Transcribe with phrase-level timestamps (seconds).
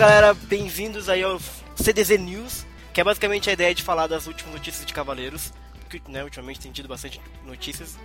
[0.00, 1.38] galera, bem-vindos aí ao
[1.76, 5.52] CDZ News, que é basicamente a ideia de falar das últimas notícias de Cavaleiros,
[5.90, 7.98] que né, ultimamente tem tido bastante notícias.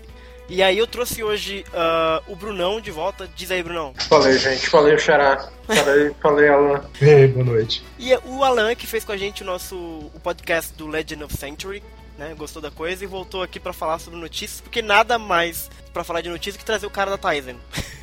[0.49, 3.29] E aí eu trouxe hoje uh, o Brunão de volta.
[3.33, 3.93] Diz aí, Brunão.
[4.09, 4.67] Falei, gente.
[4.67, 5.49] Falei o Xará.
[5.65, 6.83] Falei, falei, Alan.
[7.01, 7.81] E aí, boa noite.
[7.97, 11.37] E o Alan, que fez com a gente o nosso o podcast do Legend of
[11.37, 11.81] Century,
[12.17, 12.33] né?
[12.37, 16.21] Gostou da coisa e voltou aqui para falar sobre notícias, porque nada mais para falar
[16.21, 17.55] de notícias que trazer o cara da Tizen.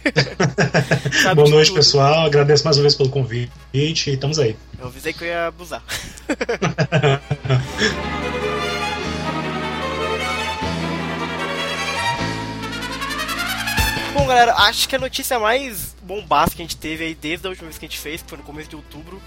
[1.34, 1.76] Boa noite, tudo.
[1.76, 2.26] pessoal.
[2.26, 4.56] Agradeço mais uma vez pelo convite e estamos aí.
[4.78, 5.82] Eu avisei que eu ia abusar.
[14.14, 17.50] Bom, galera, acho que a notícia mais bombástica que a gente teve aí desde a
[17.50, 19.20] última vez que a gente fez, que foi no começo de outubro,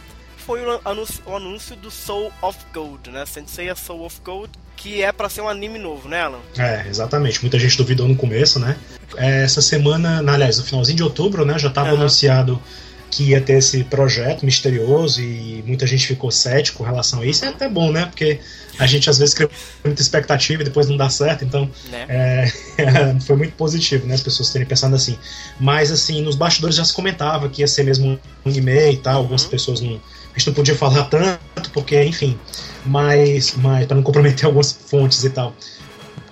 [0.45, 3.25] foi o anúncio, o anúncio do Soul of Gold, né?
[3.25, 6.39] Sensei Soul of Gold, que é para ser um anime novo, né, Alan?
[6.57, 7.41] É, exatamente.
[7.41, 8.77] Muita gente duvidou no começo, né?
[9.17, 11.95] É, essa semana, aliás, no finalzinho de outubro, né, já estava uhum.
[11.95, 12.61] anunciado
[13.09, 17.45] que ia ter esse projeto misterioso e muita gente ficou cético com relação a isso.
[17.45, 18.05] É até bom, né?
[18.05, 18.39] Porque
[18.77, 19.49] a gente às vezes cria
[19.83, 22.05] muita expectativa e depois não dá certo, então né?
[22.09, 22.51] é,
[23.25, 24.15] foi muito positivo, né?
[24.15, 25.17] As pessoas terem pensado assim.
[25.59, 29.13] Mas assim, nos bastidores já se comentava que ia ser mesmo um anime e tal,
[29.13, 29.19] uhum.
[29.19, 29.99] algumas pessoas não.
[30.35, 32.37] A gente não podia falar tanto, porque, enfim,
[32.85, 35.55] mas, mas para não comprometer algumas fontes e tal.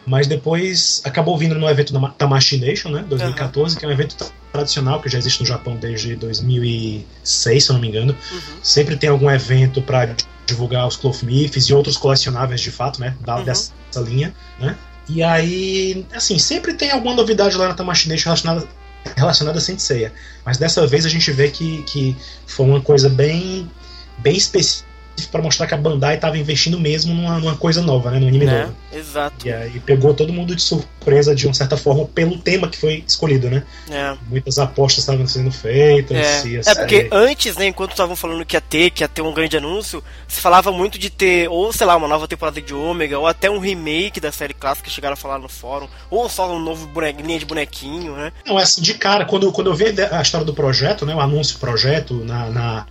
[0.06, 3.06] Mas depois acabou vindo no evento da Tamashi Nation, né?
[3.08, 3.80] 2014, uhum.
[3.80, 7.81] que é um evento tradicional que já existe no Japão desde 2006, se eu não
[7.81, 8.16] me engano.
[8.31, 8.40] Uhum.
[8.62, 10.14] Sempre tem algum evento para
[10.46, 13.16] divulgar os Cloth Myths e outros colecionáveis de fato, né?
[13.22, 13.46] Da, uhum.
[13.46, 13.72] Dessa
[14.06, 14.76] linha, né?
[15.08, 18.68] E aí, assim, sempre tem alguma novidade lá na Tamashi Nation relacionada,
[19.16, 20.14] relacionada a Senseiya.
[20.46, 22.16] Mas dessa vez a gente vê que, que
[22.46, 23.70] foi uma coisa bem,
[24.19, 24.94] bem específica
[25.31, 28.45] para mostrar que a Bandai estava investindo mesmo numa, numa, coisa nova, né, no anime
[28.45, 28.64] né?
[28.64, 28.75] novo.
[28.92, 29.47] Exato.
[29.47, 33.03] E aí pegou todo mundo de surpresa de uma certa forma pelo tema que foi
[33.08, 33.64] escolhido, né?
[33.89, 34.16] É.
[34.28, 36.17] Muitas apostas estavam sendo feitas.
[36.17, 39.34] É, é porque antes, né, enquanto estavam falando que ia ter, que ia ter um
[39.34, 43.18] grande anúncio, se falava muito de ter ou sei lá uma nova temporada de Ômega
[43.18, 46.52] ou até um remake da série clássica que chegaram a falar no fórum ou só
[46.52, 46.91] um novo
[47.23, 48.31] linha de bonequinho, né?
[48.46, 51.19] Não, é assim de cara quando quando eu vi a história do projeto, né, o
[51.19, 52.85] anúncio do projeto na, na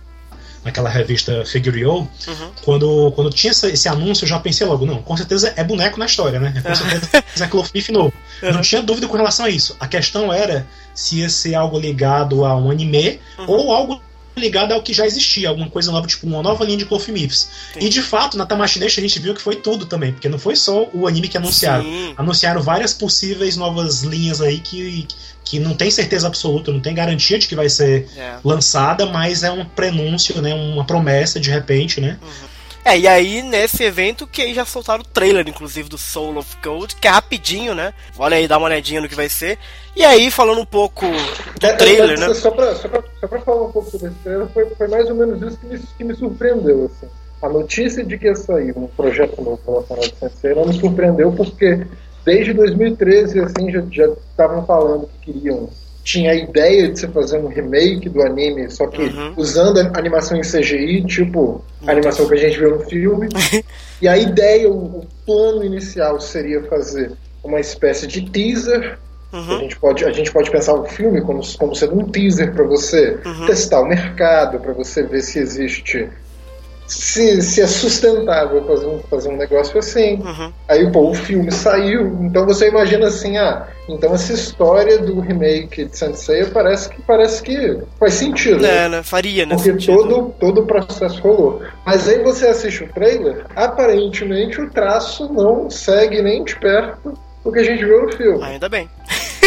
[0.63, 2.51] naquela revista Figurio, uhum.
[2.63, 5.99] quando, quando tinha esse, esse, anúncio, eu já pensei logo, não, com certeza é boneco
[5.99, 6.53] na história, né?
[6.61, 7.09] Com certeza
[7.43, 8.13] é Clothif novo.
[8.41, 8.53] Uhum.
[8.53, 9.75] Não tinha dúvida com relação a isso.
[9.79, 13.45] A questão era se ia ser algo ligado a um anime uhum.
[13.47, 14.01] ou algo
[14.35, 17.49] ligado ao que já existia, alguma coisa nova, tipo uma nova linha de Cloth Myths.
[17.79, 20.55] E de fato, na Tamashii a gente viu que foi tudo também, porque não foi
[20.55, 21.83] só o anime que anunciaram.
[21.83, 22.13] Sim.
[22.17, 25.07] Anunciaram várias possíveis novas linhas aí que,
[25.43, 28.37] que não tem certeza absoluta, não tem garantia de que vai ser é.
[28.43, 32.17] lançada, mas é um prenúncio, né, uma promessa de repente, né?
[32.21, 32.53] Uhum.
[32.85, 36.57] É, e aí nesse evento que aí já soltaram o trailer, inclusive, do Soul of
[36.61, 37.93] Gold, que é rapidinho, né?
[38.17, 39.57] Olha aí, dá uma olhadinha no que vai ser.
[39.95, 41.05] E aí, falando um pouco
[41.59, 42.33] do é, trailer, é, né?
[42.33, 45.09] Só pra, só, pra, só pra falar um pouco sobre esse trailer, foi, foi mais
[45.09, 47.09] ou menos isso que me, que me surpreendeu, assim.
[47.41, 51.31] A notícia de que ia sair um projeto novo relacionado a Sensei não me surpreendeu
[51.31, 51.85] porque
[52.25, 55.69] desde 2013 assim já estavam falando que queriam
[56.03, 59.33] tinha a ideia de se fazer um remake do anime, só que uhum.
[59.37, 63.29] usando animação em CGI, tipo a animação que a gente viu no filme.
[64.01, 68.99] e a ideia, o, o, plano inicial seria fazer uma espécie de teaser.
[69.31, 69.55] Uhum.
[69.55, 72.65] A, gente pode, a gente pode pensar o filme como, como sendo um teaser para
[72.65, 73.45] você uhum.
[73.45, 76.09] testar o mercado, para você ver se existe
[76.87, 80.15] se, se é sustentável fazer um, fazer um negócio assim.
[80.15, 80.51] Uhum.
[80.67, 85.85] Aí, pô, o filme saiu, então você imagina assim, ah, então essa história do remake
[85.85, 88.65] de Sensei parece que parece que faz sentido.
[88.65, 89.03] É, né?
[89.03, 89.55] Faria, né?
[89.55, 89.97] Porque sentido.
[89.97, 91.61] todo, todo o processo rolou.
[91.85, 97.13] Mas aí você assiste o trailer, aparentemente o traço não segue nem de perto
[97.43, 98.43] o que a gente viu no filme.
[98.43, 98.89] Ainda bem.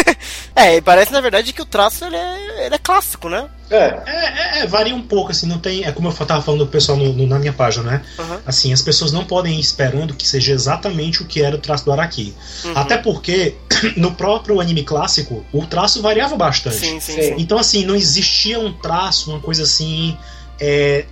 [0.56, 3.46] é, parece na verdade que o traço ele é, ele é clássico, né?
[3.70, 4.02] É.
[4.06, 4.58] É, é.
[4.62, 5.84] é, varia um pouco, assim, não tem.
[5.84, 8.02] É como eu tava falando do pessoal no, no, na minha página, né?
[8.18, 8.38] Uhum.
[8.46, 11.84] Assim, as pessoas não podem ir esperando que seja exatamente o que era o traço
[11.84, 12.34] do Araki.
[12.64, 12.72] Uhum.
[12.74, 13.56] Até porque,
[13.96, 16.76] no próprio anime clássico, o traço variava bastante.
[16.76, 17.34] Sim, sim, sim.
[17.38, 20.16] Então, assim, não existia um traço, uma coisa assim.
[20.58, 21.04] É,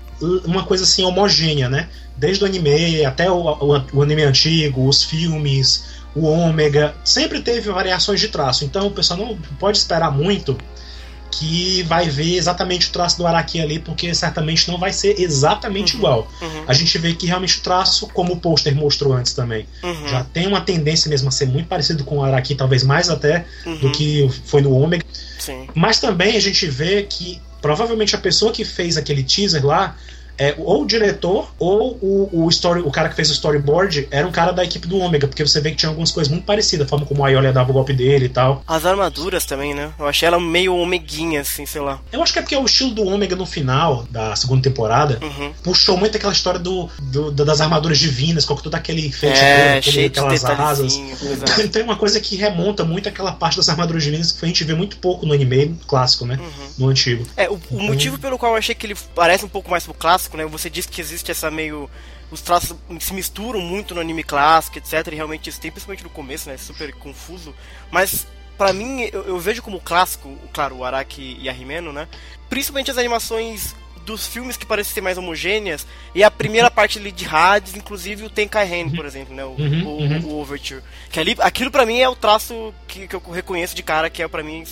[0.45, 1.89] uma coisa assim homogênea, né?
[2.17, 5.85] Desde o anime até o, o, o anime antigo, os filmes,
[6.15, 8.65] o ômega, sempre teve variações de traço.
[8.65, 10.57] Então o pessoal não pode esperar muito
[11.39, 15.95] que vai ver exatamente o traço do Araki ali, porque certamente não vai ser exatamente
[15.95, 16.33] uhum, igual.
[16.41, 16.65] Uhum.
[16.67, 20.09] A gente vê que realmente o traço, como o pôster mostrou antes também, uhum.
[20.09, 23.47] já tem uma tendência mesmo a ser muito parecido com o Araki, talvez mais até
[23.65, 23.93] do uhum.
[23.93, 25.05] que foi no Ômega.
[25.75, 29.97] Mas também a gente vê que provavelmente a pessoa que fez aquele teaser lá
[30.39, 34.27] é, ou o diretor ou o, o, story, o cara que fez o storyboard era
[34.27, 36.87] um cara da equipe do Ômega, porque você vê que tinha algumas coisas muito parecidas,
[36.87, 38.63] a forma como a Iolia dava o golpe dele e tal.
[38.67, 39.93] As armaduras também, né?
[39.99, 42.01] Eu achei ela meio omeguinha, assim, sei lá.
[42.13, 45.53] Eu acho que é porque o estilo do Ômega no final da segunda temporada uhum.
[45.63, 50.07] puxou muito aquela história do, do, das armaduras divinas, com todo aquele feito, é, cheio
[50.07, 50.95] aquelas asas.
[51.65, 54.65] Então é uma coisa que remonta muito àquela parte das armaduras divinas que a gente
[54.65, 56.39] vê muito pouco no anime clássico, né?
[56.41, 56.69] Uhum.
[56.79, 57.27] No antigo.
[57.37, 57.87] É, o, o então...
[57.87, 60.47] motivo pelo qual eu achei que ele parece um pouco mais pro clássico, né?
[60.47, 61.89] Você disse que existe essa meio
[62.31, 65.07] os traços se misturam muito no anime clássico, etc.
[65.13, 66.57] E realmente isso tem, principalmente no começo, né?
[66.57, 67.55] Super confuso.
[67.91, 68.27] Mas
[68.59, 72.09] para mim, eu, eu, vejo como clássico, claro, o Araki e a Rimeno, né?
[72.49, 73.75] Principalmente as animações
[74.05, 78.25] dos filmes que parecem ser mais homogêneas, e a primeira parte ali de Hades, inclusive
[78.25, 79.45] o Tenkai Hen, por exemplo, né?
[79.45, 80.27] O, uhum, o, uhum.
[80.27, 80.83] o Overture.
[81.11, 84.23] Que ali, aquilo para mim é o traço que, que eu reconheço de cara, que
[84.23, 84.65] é para mim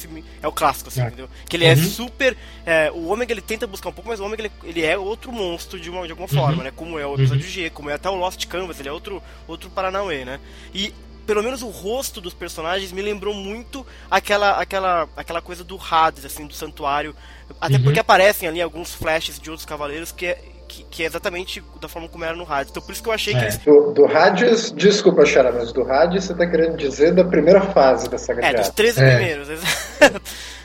[0.43, 1.07] é o clássico, assim, é.
[1.07, 1.29] entendeu?
[1.49, 1.81] Que ele é uhum.
[1.81, 2.37] é super.
[2.67, 5.33] É, o Omega ele tenta buscar um pouco, mas o Omega ele, ele é outro
[5.33, 6.65] monstro de, uma, de alguma forma, uhum.
[6.65, 6.73] né?
[6.75, 7.51] Como é o episódio uhum.
[7.51, 10.39] G, como é até o Lost Canvas, ele é outro, outro Paranauê, né?
[10.75, 10.93] E
[11.27, 16.25] pelo menos o rosto dos personagens me lembrou muito aquela aquela aquela coisa do Hades,
[16.25, 17.15] assim, do santuário.
[17.61, 17.83] Até uhum.
[17.83, 20.39] porque aparecem ali alguns flashes de outros cavaleiros que é,
[20.69, 22.71] que, que, é exatamente da forma como era no Hades.
[22.71, 23.39] Então por isso que eu achei é.
[23.39, 23.59] que eles...
[23.59, 28.09] Do, do Hades, desculpa, Xara, mas do Hades você tá querendo dizer da primeira fase
[28.09, 29.17] da saga É, dos 13 é.
[29.17, 29.49] primeiros,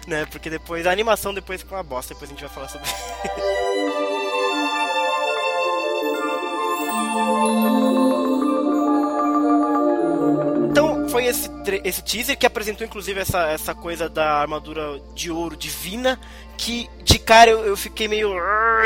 [0.07, 0.25] né?
[0.31, 2.88] Porque depois, a animação depois ficou uma bosta, depois a gente vai falar sobre
[11.18, 11.50] foi esse,
[11.84, 16.19] esse teaser que apresentou inclusive essa, essa coisa da armadura de ouro divina,
[16.56, 18.36] que de cara eu, eu fiquei meio.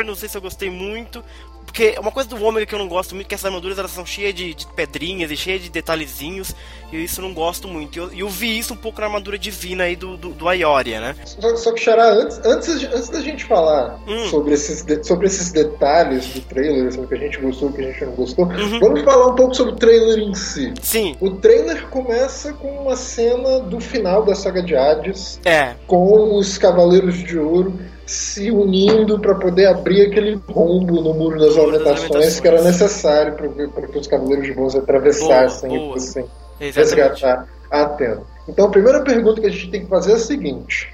[0.06, 1.22] Não sei se eu gostei muito,
[1.72, 3.92] porque uma coisa do Ômega que eu não gosto muito é que essas armaduras elas
[3.92, 6.54] são cheias de, de pedrinhas e cheias de detalhezinhos.
[6.92, 7.96] E isso eu não gosto muito.
[7.96, 11.00] E eu, eu, vi isso um pouco na armadura divina aí do, do, do Aioria,
[11.00, 11.16] né?
[11.24, 14.26] Só, só que, Xará, antes, antes, antes da gente falar hum.
[14.26, 17.72] sobre, esses de, sobre esses detalhes do trailer, sobre o que a gente gostou e
[17.72, 18.80] o que a gente não gostou, uhum.
[18.82, 20.74] vamos falar um pouco sobre o trailer em si.
[20.82, 21.16] Sim.
[21.22, 25.40] O trailer começa com uma cena do final da saga de Hades.
[25.46, 25.76] É.
[25.88, 27.80] Com os Cavaleiros de Ouro
[28.12, 33.88] se unindo para poder abrir aquele rombo no muro das lamentações que era necessário para
[33.88, 35.98] que os Cavaleiros de Bronze atravessassem boa, boa.
[35.98, 36.26] e fossem
[36.60, 38.22] resgatar a Atena.
[38.50, 40.90] Então a primeira pergunta que a gente tem que fazer é a seguinte.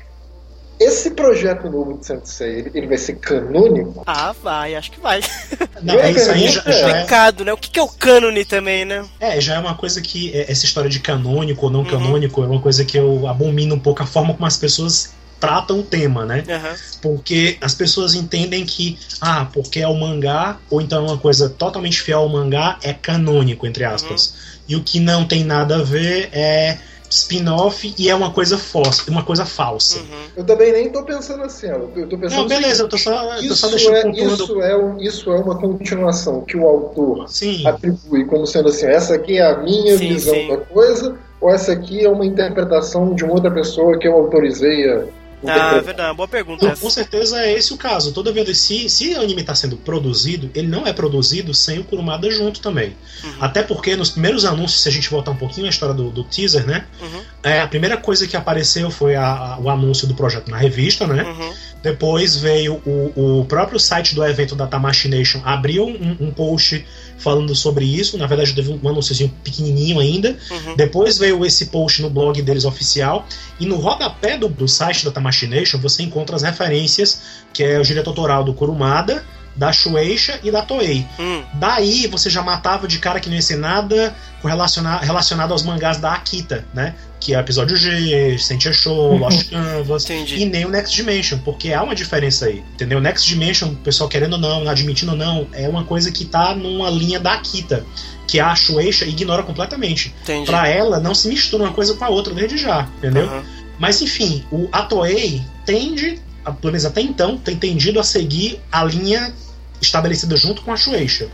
[0.80, 4.04] Esse projeto novo de Sensei, ele, ele vai ser canônico?
[4.06, 5.20] Ah, vai, acho que vai.
[5.81, 7.52] Não, é isso aí já, já é complicado, né?
[7.52, 9.04] O que, que é o cânone também, né?
[9.20, 10.31] É, já é uma coisa que.
[10.38, 11.88] É, essa história de canônico ou não uhum.
[11.88, 15.80] canônico é uma coisa que eu abomino um pouco a forma como as pessoas tratam
[15.80, 16.44] o tema, né?
[16.48, 16.75] Uhum.
[17.01, 21.50] Porque as pessoas entendem que, ah, porque é o mangá, ou então é uma coisa
[21.50, 24.28] totalmente fiel ao mangá, é canônico, entre aspas.
[24.28, 24.57] Uhum.
[24.69, 26.78] E o que não tem nada a ver é
[27.10, 30.00] spin-off e é uma coisa falsa, uma coisa falsa.
[30.00, 30.06] Uhum.
[30.38, 31.88] Eu também nem tô pensando assim, ó.
[31.95, 34.78] eu tô pensando Não, beleza, eu tô só, isso tô só deixando é, isso é,
[34.78, 37.66] um, isso é uma continuação que o autor sim.
[37.66, 40.48] atribui como sendo assim, essa aqui é a minha sim, visão sim.
[40.50, 44.89] da coisa, ou essa aqui é uma interpretação de uma outra pessoa que eu autorizei
[44.89, 45.04] a
[45.45, 46.68] ah, verdade, boa pergunta.
[46.68, 48.12] Não, com certeza é esse o caso.
[48.12, 51.84] Toda vez se, se o anime está sendo produzido, ele não é produzido sem o
[51.84, 52.95] Kurumada junto também.
[53.24, 53.34] Uhum.
[53.39, 56.24] Até porque nos primeiros anúncios, se a gente voltar um pouquinho à história do, do
[56.24, 56.86] teaser, né?
[57.01, 57.22] Uhum.
[57.44, 61.06] É, a primeira coisa que apareceu foi a, a, o anúncio do projeto na revista,
[61.06, 61.24] né?
[61.24, 61.54] Uhum.
[61.81, 66.85] Depois veio o, o próprio site do evento da Tamashi Nation, abriu um, um post
[67.18, 68.18] falando sobre isso.
[68.18, 70.38] Na verdade, teve um anúnciozinho pequenininho ainda.
[70.50, 70.75] Uhum.
[70.75, 73.25] Depois veio esse post no blog deles oficial.
[73.60, 75.48] E no rodapé do, do site da Tamashii
[75.79, 77.22] você encontra as referências,
[77.53, 79.24] que é o diretor autoral do Kurumada,
[79.58, 81.06] da Shueisha e da Toei.
[81.20, 81.44] Hum.
[81.56, 85.98] Daí você já matava de cara que não ia ser nada relacionado, relacionado aos mangás
[85.98, 86.94] da Akita, né?
[87.20, 89.18] Que é o episódio G, Sentia Show, uhum.
[89.18, 90.38] Lost Canvas Entendi.
[90.38, 93.02] e nem o Next Dimension, porque há uma diferença aí, entendeu?
[93.02, 96.54] Next Dimension, o pessoal querendo ou não, admitindo ou não, é uma coisa que tá
[96.54, 97.84] numa linha da Akita,
[98.28, 100.14] que a Shueisha ignora completamente.
[100.46, 103.28] Para ela, não se mistura uma coisa com a outra desde já, entendeu?
[103.28, 103.44] Uhum.
[103.80, 106.20] Mas enfim, o, a Toei tende,
[106.62, 109.34] pelo menos até então, tem tendido a seguir a linha
[109.81, 111.27] estabelecida junto com a Shueisha.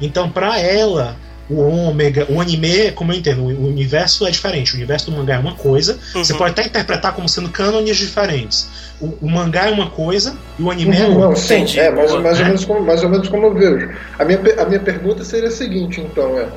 [0.00, 1.16] Então, para ela,
[1.48, 4.72] o ômega, o anime, como eu entendo, o universo é diferente.
[4.72, 5.98] O universo do mangá é uma coisa.
[6.14, 6.24] Uhum.
[6.24, 8.68] Você pode até interpretar como sendo cânones diferentes.
[9.00, 11.42] O, o, mangá é uma coisa e o anime é uhum, é outra.
[11.42, 13.90] Sim, é, mais, mais, ou menos como, mais ou menos como eu vejo.
[14.18, 16.48] A minha, a minha pergunta seria a seguinte, então, é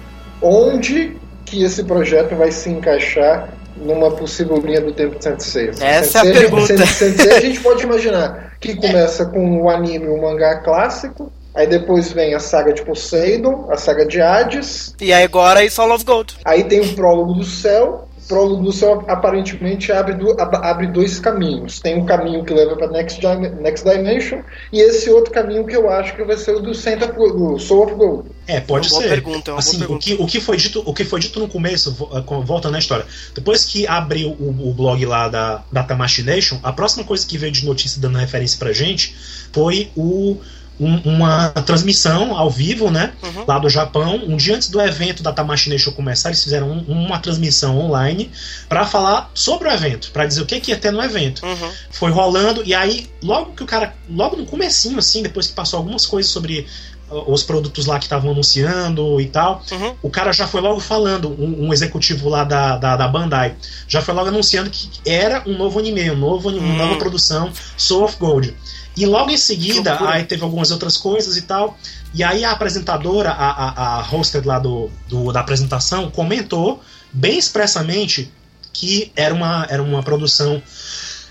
[0.41, 5.69] onde que esse projeto vai se encaixar numa possível linha do tempo de Sensei.
[5.79, 6.86] Essa Sensei, é a pergunta.
[6.86, 12.12] Sensei a gente pode imaginar que começa com o anime, o mangá clássico, Aí depois
[12.12, 14.95] vem a saga de Poseidon, a saga de Hades.
[15.01, 16.38] E aí agora é Soul of Gold.
[16.45, 21.79] Aí tem o prólogo do céu, prólogo do céu aparentemente abre, do, abre dois caminhos.
[21.79, 23.19] Tem um caminho que leva para Next,
[23.59, 27.12] Next Dimension e esse outro caminho que eu acho que vai ser o do, Center,
[27.12, 28.29] do Soul of Gold.
[28.48, 29.09] É, pode ser.
[29.09, 32.24] Pergunta, assim, o que, o, que foi dito, o que foi dito no começo, eh,
[32.43, 37.03] voltando na história, depois que abriu o, o blog lá da Data Machination, a próxima
[37.03, 39.15] coisa que veio de notícia dando referência pra gente
[39.51, 40.38] foi o
[40.79, 43.13] um, uma transmissão ao vivo, né?
[43.21, 43.45] Uhum.
[43.48, 44.15] Lá do Japão.
[44.25, 48.31] Um dia antes do evento da Tamashii Show começar, eles fizeram um, uma transmissão online
[48.67, 51.45] para falar sobre o evento, para dizer o que, que ia ter no evento.
[51.45, 51.71] Uhum.
[51.91, 53.93] Foi rolando, e aí, logo que o cara.
[54.09, 56.65] Logo no comecinho, assim, depois que passou algumas coisas sobre
[57.10, 59.96] os produtos lá que estavam anunciando e tal, uhum.
[60.01, 63.56] o cara já foi logo falando, um, um executivo lá da, da, da, Bandai,
[63.88, 66.98] já foi logo anunciando que era um novo anime, um novo, uma nova hum.
[66.98, 68.56] produção, Soul of Gold.
[68.96, 71.78] E logo em seguida, aí teve algumas outras coisas e tal.
[72.13, 76.82] E aí a apresentadora, a, a, a hosted lá do, do, da apresentação, comentou
[77.13, 78.32] bem expressamente
[78.74, 80.62] que era uma, era uma produção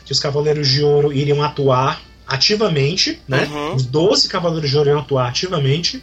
[0.05, 3.49] que os Cavaleiros de Ouro iriam atuar ativamente, né?
[3.51, 3.75] Uhum.
[3.75, 6.03] Os 12 Cavaleiros de Ouro iriam atuar ativamente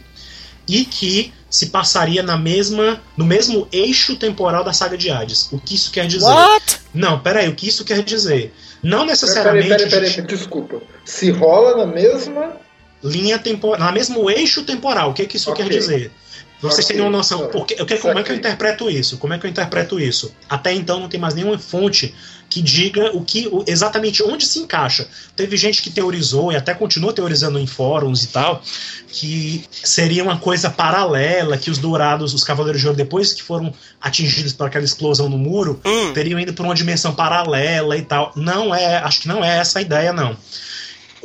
[0.68, 5.48] e que se passaria na mesma no mesmo eixo temporal da saga de Hades.
[5.52, 6.26] O que isso quer dizer?
[6.26, 6.80] What?
[6.92, 8.52] Não, peraí, o que isso quer dizer?
[8.82, 9.68] Não necessariamente.
[9.68, 10.82] Peraí, peraí, peraí, desculpa.
[11.04, 12.56] Se rola na mesma.
[13.02, 13.78] Linha temporal.
[13.78, 15.10] Na mesmo eixo temporal.
[15.10, 15.64] O que, que isso okay.
[15.64, 16.10] quer dizer?
[16.60, 16.96] Vocês okay.
[16.96, 17.48] terem uma noção.
[17.48, 19.18] Porque, eu quero, como é que eu interpreto isso?
[19.18, 20.34] Como é que eu interpreto isso?
[20.48, 22.14] Até então não tem mais nenhuma fonte
[22.48, 25.08] que diga o que exatamente onde se encaixa.
[25.34, 28.62] Teve gente que teorizou e até continua teorizando em fóruns e tal,
[29.08, 33.72] que seria uma coisa paralela, que os dourados, os cavaleiros de ouro, depois que foram
[34.00, 36.12] atingidos por aquela explosão no muro, hum.
[36.12, 38.32] teriam ido para uma dimensão paralela e tal.
[38.36, 40.36] Não é, acho que não é essa a ideia, não.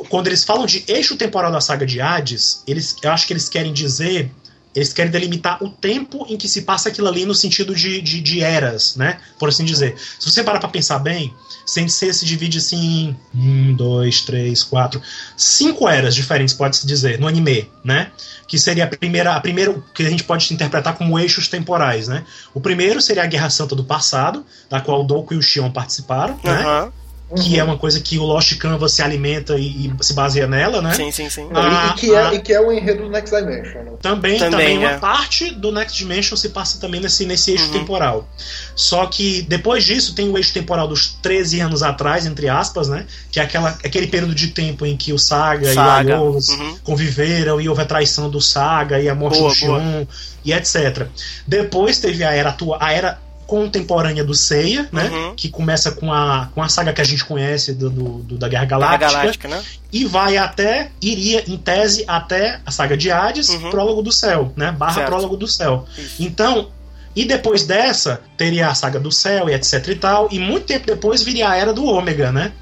[0.08, 3.48] Quando eles falam de eixo temporal da saga de Hades, eles, eu acho que eles
[3.48, 4.30] querem dizer
[4.74, 8.20] eles querem delimitar o tempo em que se passa aquilo ali no sentido de, de,
[8.20, 9.18] de eras, né?
[9.38, 9.96] Por assim dizer.
[10.18, 11.34] Se você parar pra pensar bem,
[11.66, 15.00] Sensei se divide assim em um, dois, três, quatro,
[15.36, 18.10] cinco eras diferentes, pode-se dizer, no anime, né?
[18.48, 22.24] Que seria a primeira, a primeira que a gente pode interpretar como eixos temporais, né?
[22.54, 25.70] O primeiro seria a Guerra Santa do passado, da qual o Doku e o Shion
[25.70, 26.50] participaram, uhum.
[26.50, 26.92] né?
[27.34, 30.82] Que é uma coisa que o Lost Canvas se alimenta e, e se baseia nela,
[30.82, 30.94] né?
[30.94, 31.48] Sim, sim, sim.
[31.54, 33.82] Ah, e, que é, ah, e que é o enredo do Next Dimension.
[33.82, 33.92] Né?
[34.00, 34.98] Também, também, também uma é.
[34.98, 37.72] parte do Next Dimension se passa também nesse, nesse eixo uhum.
[37.72, 38.28] temporal.
[38.74, 43.06] Só que depois disso tem o eixo temporal dos 13 anos atrás, entre aspas, né?
[43.30, 46.10] Que é aquela, aquele período de tempo em que o Saga, Saga.
[46.10, 46.78] e o Aios uhum.
[46.82, 50.06] conviveram e houve a traição do Saga e a morte boa, do Shion
[50.44, 51.06] e etc.
[51.46, 53.18] Depois teve a era atual, a era
[53.52, 55.10] contemporânea do Seiya, né?
[55.10, 55.34] Uhum.
[55.36, 58.64] Que começa com a, com a saga que a gente conhece do, do da Guerra
[58.64, 58.98] Galáctica.
[58.98, 59.62] Guerra Galáctica né?
[59.92, 63.68] E vai até, iria em tese até a saga de Hades, uhum.
[63.68, 64.72] Prólogo do Céu, né?
[64.72, 65.08] Barra certo.
[65.08, 65.84] Prólogo do Céu.
[65.98, 66.22] Isso.
[66.22, 66.70] Então,
[67.14, 70.28] e depois dessa, teria a saga do céu e etc e tal.
[70.32, 72.52] E muito tempo depois viria a era do Ômega, né?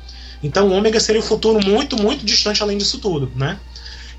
[0.43, 3.61] Então o Ômega seria o futuro muito, muito distante além disso tudo, né?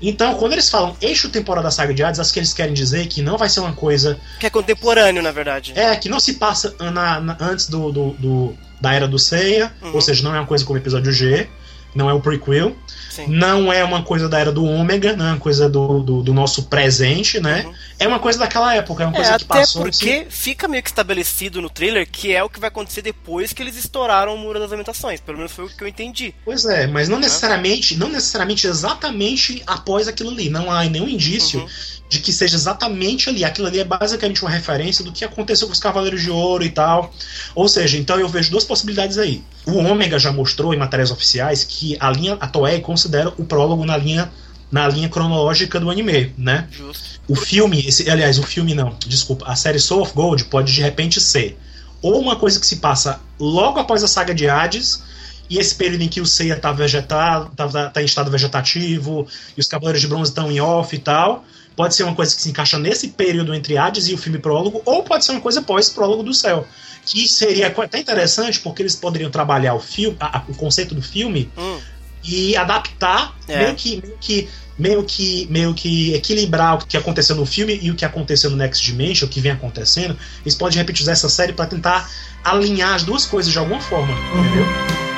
[0.02, 3.06] Então, quando eles falam eixo temporal da saga de Hades, acho que eles querem dizer
[3.06, 4.18] que não vai ser uma coisa.
[4.40, 5.72] Que é contemporâneo, na verdade.
[5.76, 9.72] É, que não se passa na, na, antes do, do, do, da era do Seiya,
[9.80, 9.94] uhum.
[9.94, 11.48] ou seja, não é uma coisa como o episódio G,
[11.94, 12.74] não é o prequel.
[13.10, 13.26] Sim.
[13.28, 16.32] Não é uma coisa da era do Ômega, não é uma coisa do, do, do
[16.32, 17.64] nosso presente, né?
[17.66, 17.74] Uhum.
[17.98, 19.82] É uma coisa daquela época, é uma é, coisa que passou.
[19.82, 23.52] Até porque fica meio que estabelecido no trailer que é o que vai acontecer depois
[23.52, 25.20] que eles estouraram o Muro das Lamentações.
[25.20, 26.34] Pelo menos foi o que eu entendi.
[26.42, 30.48] Pois é, mas não necessariamente, não necessariamente exatamente após aquilo ali.
[30.48, 33.42] Não há nenhum indício uhum de que seja exatamente ali.
[33.42, 36.68] Aquilo ali é basicamente uma referência do que aconteceu com os Cavaleiros de Ouro e
[36.68, 37.10] tal.
[37.54, 39.42] Ou seja, então eu vejo duas possibilidades aí.
[39.66, 43.86] O Ômega já mostrou em matérias oficiais que a linha a Toei considera o prólogo
[43.86, 44.30] na linha
[44.70, 46.66] na linha cronológica do anime, né?
[46.70, 47.20] Justo.
[47.28, 50.80] O filme, esse, aliás, o filme não, desculpa, a série Soul of Gold pode de
[50.80, 51.58] repente ser
[52.00, 55.02] ou uma coisa que se passa logo após a saga de Hades,
[55.48, 59.60] e esse período em que o Seiya tá vegetado, tá, tá em estado vegetativo, e
[59.60, 61.44] os Cavaleiros de Bronze estão em off e tal,
[61.76, 64.82] Pode ser uma coisa que se encaixa nesse período entre Hades e o filme prólogo,
[64.84, 66.66] ou pode ser uma coisa pós-prólogo do céu.
[67.04, 71.50] Que seria até interessante, porque eles poderiam trabalhar o, filme, a, o conceito do filme
[71.56, 71.78] hum.
[72.22, 73.64] e adaptar, é.
[73.64, 74.48] meio, que, meio que
[74.78, 78.56] meio que meio que equilibrar o que aconteceu no filme e o que aconteceu no
[78.56, 80.16] Next Dimension, o que vem acontecendo.
[80.42, 82.10] Eles podem repetir essa série para tentar
[82.42, 85.11] alinhar as duas coisas de alguma forma, entendeu?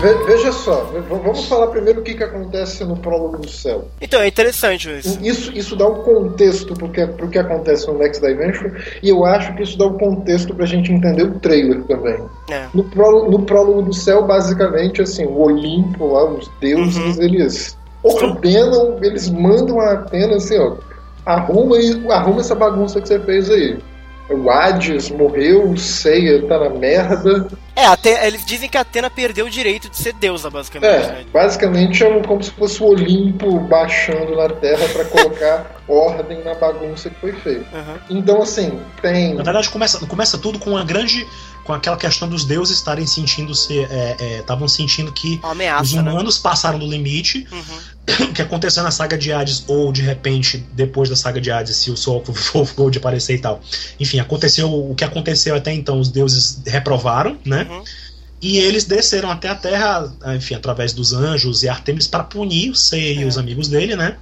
[0.00, 3.88] Veja só, vamos falar primeiro o que, que acontece no prólogo do céu.
[4.00, 5.18] Então, é interessante isso.
[5.22, 8.70] Isso, isso dá um contexto pro que, pro que acontece no Next Dimension,
[9.02, 12.18] e eu acho que isso dá um contexto pra gente entender o trailer também.
[12.50, 12.66] É.
[12.72, 17.22] No, prólogo, no prólogo do céu, basicamente, assim, o Olimpo lá, os deuses, uhum.
[17.22, 20.76] eles ordenam, eles mandam a Atena assim, ó,
[21.26, 21.76] arruma,
[22.10, 23.78] arruma essa bagunça que você fez aí.
[24.30, 27.48] O Hades morreu, o Seiya tá na merda.
[27.74, 30.90] É, até, eles dizem que a Atena perdeu o direito de ser deusa, basicamente.
[30.90, 31.24] É, né?
[31.32, 37.10] basicamente é como se fosse o Olimpo baixando na Terra para colocar ordem na bagunça
[37.10, 37.66] que foi feita.
[37.76, 38.18] Uhum.
[38.18, 39.34] Então, assim, tem.
[39.34, 41.26] Na verdade, começa, começa tudo com uma grande.
[41.64, 43.78] com aquela questão dos deuses estarem sentindo se.
[44.38, 46.42] estavam é, é, sentindo que ameaça, os humanos né?
[46.42, 47.48] passaram do limite.
[47.50, 47.78] Uhum.
[48.20, 51.76] O que aconteceu na saga de Hades, ou de repente, depois da saga de Hades,
[51.76, 52.24] se o Soul
[52.54, 53.60] of Gold aparecer e tal.
[53.98, 57.66] Enfim, aconteceu o que aconteceu até então, os deuses reprovaram, né?
[57.70, 57.82] Uhum.
[58.42, 62.74] E eles desceram até a Terra, enfim, através dos anjos e Artemis para punir o
[62.74, 64.16] Seiya e os amigos dele, né?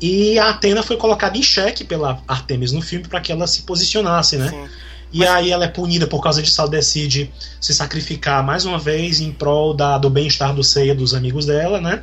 [0.00, 3.62] E a Atena foi colocada em xeque pela Artemis no filme para que ela se
[3.62, 4.48] posicionasse, né?
[4.48, 4.64] Sim.
[5.12, 5.28] E Mas...
[5.28, 9.30] aí ela é punida por causa disso, ela decide se sacrificar mais uma vez em
[9.30, 12.02] prol da, do bem-estar do Seiya dos amigos dela, né?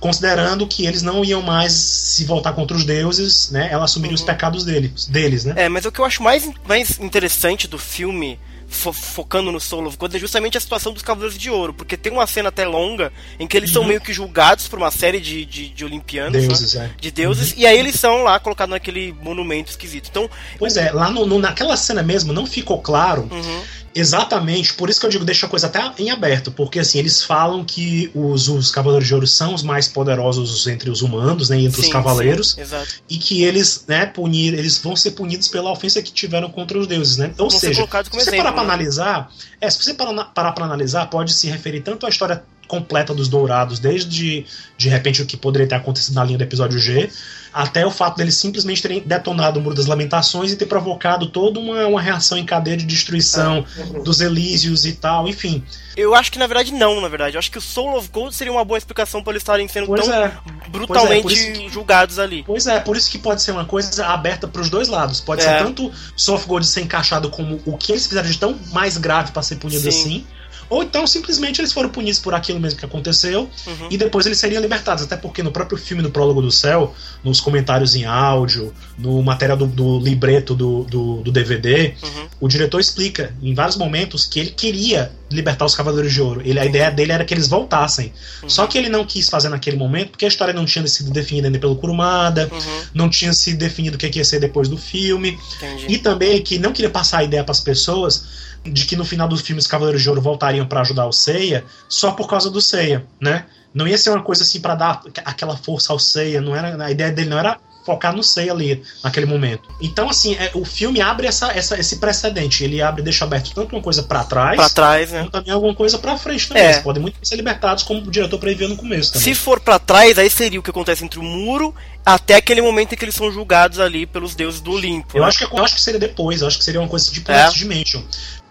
[0.00, 3.68] Considerando que eles não iam mais se voltar contra os deuses, né?
[3.70, 4.20] Ela assumiria uhum.
[4.20, 5.54] os pecados deles, deles, né?
[5.56, 8.38] É, mas o que eu acho mais, mais interessante do filme
[8.68, 11.96] fo focando no Soul of God é justamente a situação dos Cavaleiros de Ouro, porque
[11.96, 13.74] tem uma cena até longa em que eles uhum.
[13.74, 16.90] são meio que julgados por uma série de, de, de olimpianos, deuses, né?
[16.92, 17.00] é.
[17.00, 17.58] de deuses, uhum.
[17.58, 20.08] e aí eles são lá colocados naquele monumento esquisito.
[20.10, 23.62] Então, pois é, lá no, no, naquela cena mesmo não ficou claro uhum.
[23.98, 27.22] Exatamente, por isso que eu digo, deixa a coisa até em aberto, porque assim, eles
[27.22, 31.58] falam que os, os Cavaleiros de Ouro são os mais poderosos entre os humanos, né,
[31.58, 32.62] entre sim, os cavaleiros, sim,
[33.08, 36.86] e que eles, né, punir, eles vão ser punidos pela ofensa que tiveram contra os
[36.86, 37.32] deuses, né?
[37.38, 41.32] Ou vão seja, se você parar para analisar, é, se você parar para analisar, pode
[41.32, 44.44] se referir tanto à história completa dos Dourados, desde
[44.76, 47.10] de repente o que poderia ter acontecido na linha do episódio G,
[47.52, 51.58] até o fato deles simplesmente terem detonado o Muro das Lamentações e ter provocado toda
[51.58, 55.64] uma, uma reação em cadeia de destruição ah, dos Elísios e tal, enfim.
[55.96, 57.36] Eu acho que na verdade não, na verdade.
[57.36, 59.86] Eu acho que o Soul of Gold seria uma boa explicação para eles estarem sendo
[59.86, 60.32] pois tão é.
[60.68, 61.68] brutalmente é, que...
[61.70, 62.44] julgados ali.
[62.46, 65.20] Pois é, por isso que pode ser uma coisa aberta para os dois lados.
[65.22, 65.44] Pode É.
[65.44, 68.98] ser tanto Soul of Gold ser encaixado como o que eles fizeram de tão mais
[68.98, 69.88] grave para ser punido Sim.
[69.88, 70.26] assim.
[70.68, 73.88] Ou então simplesmente eles foram punidos por aquilo mesmo que aconteceu Uhum.
[73.90, 75.04] e depois eles seriam libertados.
[75.04, 79.56] Até porque no próprio filme, no Prólogo do Céu, nos comentários em áudio, no material
[79.56, 82.26] do, do libreto do, do, do DVD, Uhum.
[82.40, 86.40] o diretor explica em vários momentos que ele queria libertar os Cavaleiros de Ouro.
[86.44, 88.12] Ele, a ideia dele era que eles voltassem.
[88.42, 88.48] Uhum.
[88.48, 91.48] Só que ele não quis fazer naquele momento porque a história não tinha sido definida
[91.48, 92.82] ainda pelo Kurumada, Uhum.
[92.94, 95.36] não tinha sido definido o que que ia ser depois do filme.
[95.56, 95.86] Entendi.
[95.94, 98.24] E também que não queria passar a ideia para as pessoas
[98.64, 102.12] de que no final dos filmes Cavaleiros de Ouro voltariam para ajudar o Seiya só
[102.12, 103.46] por causa do Seiya, né?
[103.72, 106.90] Não ia ser uma coisa assim para dar aquela força ao Seiya, não era a
[106.90, 109.68] ideia dele não era focar no Seiya ali naquele momento.
[109.80, 113.76] Então assim, é, o filme abre essa, essa, esse precedente, ele abre deixa aberto tanto
[113.76, 115.28] uma coisa para trás, Pra trás, né?
[115.30, 116.64] também alguma coisa para frente também.
[116.64, 116.70] É.
[116.72, 119.32] Eles podem muito ser libertados como o diretor previa no começo também.
[119.32, 121.72] Se for pra trás, aí seria o que acontece entre o muro
[122.04, 125.16] até aquele momento em que eles são julgados ali pelos deuses do Olimpo.
[125.16, 125.28] Eu né?
[125.28, 127.48] acho, que, eu acho que seria depois, eu acho que seria uma coisa tipo É.
[127.50, 128.02] Dimension.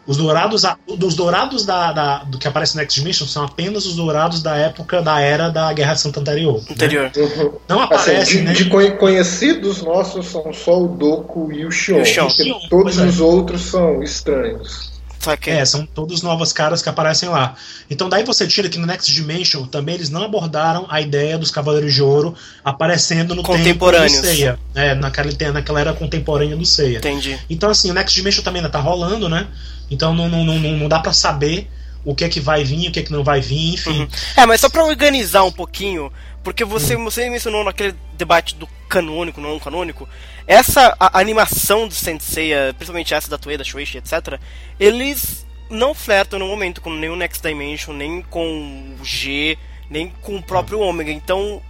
[0.07, 0.61] Os dourados,
[0.97, 4.55] dos dourados da, da- do que aparece no Next Dimension são apenas os dourados da
[4.55, 6.57] época da era da Guerra Santa anterior.
[6.61, 6.65] né?
[6.71, 7.11] Anterior.
[7.17, 7.51] Uhum.
[7.67, 8.53] Não Assim, aparece, de, né?
[8.53, 11.97] de conhe- conhecidos nossos são só o Doku e o Xion.
[11.97, 12.27] E o Xion,
[12.69, 13.05] todos é.
[13.05, 14.91] os outros são estranhos.
[15.25, 15.53] Saquei.
[15.53, 17.55] É, são todos novos caras que aparecem lá.
[17.89, 21.51] Então daí você tira que no Next Dimension também eles não abordaram a ideia dos
[21.51, 24.09] Cavaleiros de Ouro aparecendo no tempo do.
[24.09, 24.59] Seiya.
[24.73, 26.99] É, naquela, naquela era contemporânea do Seiya.
[26.99, 27.39] Entendi.
[27.49, 29.47] Então assim, o Next Dimension também ainda tá rolando, né?
[29.89, 31.69] Então não, não, não, não dá pra saber
[32.03, 34.01] o que é que vai vir, o que é que não vai vir, enfim.
[34.01, 34.07] Uhum.
[34.37, 36.11] É, mas só pra organizar um pouquinho,
[36.43, 40.07] porque você, você mencionou naquele debate do canônico, não canônico,
[40.47, 44.39] essa a, a animação do Sensei, principalmente essa da Toei, da Shueisha, etc.,
[44.79, 49.57] eles não flertam no momento com nem o Next Dimension, nem com o G,
[49.89, 51.11] nem com o próprio Ômega.
[51.11, 51.61] Então,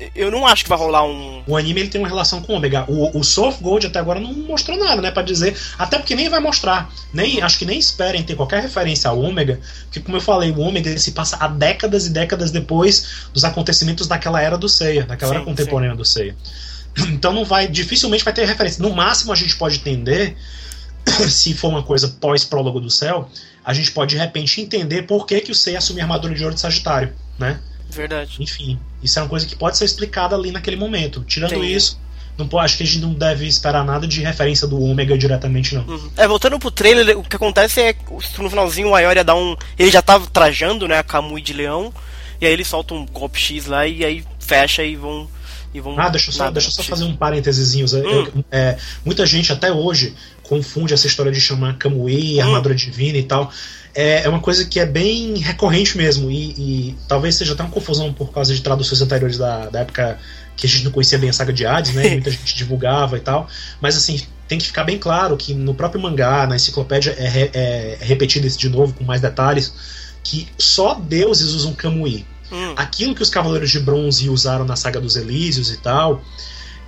[0.00, 1.42] eh, eu não acho que vai rolar um.
[1.46, 2.84] O anime ele tem uma relação com o Omega.
[2.88, 5.10] O, o of Gold até agora não mostrou nada, né?
[5.10, 5.56] Pra dizer.
[5.78, 6.90] Até porque nem vai mostrar.
[7.12, 9.60] Nem, acho que nem esperem ter qualquer referência ao Ômega.
[9.84, 14.06] Porque, como eu falei, o Ômega se passa há décadas e décadas depois dos acontecimentos
[14.06, 16.36] daquela era do Seiya, daquela Sim, era contemporânea do Seiya.
[17.12, 17.66] Então não vai.
[17.66, 18.82] Dificilmente vai ter referência.
[18.82, 20.36] No máximo a gente pode entender.
[21.28, 23.28] Se for uma coisa pós-prólogo do céu,
[23.64, 26.42] a gente pode de repente entender por que, que o Seiya assumiu a armadura de
[26.42, 27.60] ouro de Sagitário, né?
[27.90, 28.36] Verdade.
[28.40, 31.22] Enfim, isso é uma coisa que pode ser explicada ali naquele momento.
[31.24, 31.74] Tirando Entendi.
[31.74, 32.00] isso,
[32.36, 35.84] não acho que a gente não deve esperar nada de referência do Ômega diretamente, não.
[35.84, 36.10] Uhum.
[36.16, 38.02] É, voltando pro trailer, o que acontece é que
[38.38, 39.56] no finalzinho o Ayori ia dar um.
[39.78, 41.92] Ele já tava trajando, né, a Kamui de leão,
[42.40, 45.28] e aí ele solta um golpe X lá e aí fecha e vão.
[45.74, 47.74] E vão Ah, deixa eu só, nada, deixa eu só fazer um parênteses.
[47.74, 48.44] Hum.
[48.50, 52.42] É, muita gente até hoje confunde essa história de chamar Kamui, Hum.
[52.42, 53.50] armadura divina e tal.
[53.92, 57.70] É, é uma coisa que é bem recorrente mesmo, e, e talvez seja até uma
[57.70, 60.18] confusão por causa de traduções anteriores da, da época
[60.56, 62.10] que a gente não conhecia bem a saga de Hades, né?
[62.10, 63.48] muita gente divulgava e tal.
[63.80, 67.98] Mas assim, tem que ficar bem claro que no próprio mangá, na enciclopédia, é, é,
[68.00, 69.72] é repetido isso de novo com mais detalhes,
[70.22, 72.26] que só deuses usam Kamui.
[72.52, 72.74] Hum.
[72.76, 76.22] Aquilo que os Cavaleiros de Bronze usaram na saga dos Elísios e tal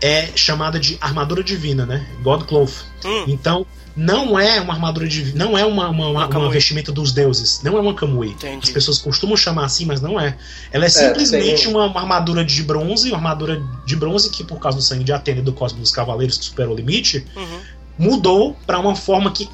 [0.00, 2.06] é chamada de armadura divina, né?
[2.22, 2.84] God Cloth.
[3.04, 3.24] Hum.
[3.26, 3.66] Então,
[3.96, 7.78] não é uma armadura de não é uma, uma, uma, uma vestimenta dos deuses, não
[7.78, 8.28] é uma kamui.
[8.28, 8.60] Entendi.
[8.62, 10.36] As pessoas costumam chamar assim, mas não é.
[10.70, 14.58] Ela é, é simplesmente uma, uma, armadura de bronze, uma armadura de bronze que por
[14.58, 17.60] causa do sangue de Atena e do cosmos dos cavaleiros que superou o limite, uhum.
[17.98, 19.48] mudou para uma forma que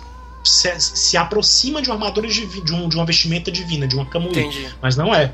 [0.45, 4.07] se, se, aproxima de uma armadura de, de, um, de uma vestimenta divina, de uma
[4.07, 4.69] kamui, Entendi.
[4.83, 5.33] mas não é.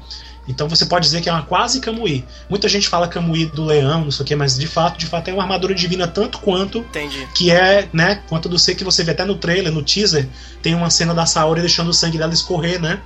[0.49, 2.25] Então você pode dizer que é uma quase Kamui.
[2.49, 5.29] Muita gente fala Kamui do leão, não sei o que, mas de fato, de fato
[5.29, 7.29] é uma armadura divina tanto quanto Entendi.
[7.35, 10.27] que é, né, quanto do ser que você vê até no trailer, no teaser,
[10.63, 13.01] tem uma cena da Saori deixando o sangue dela escorrer, né?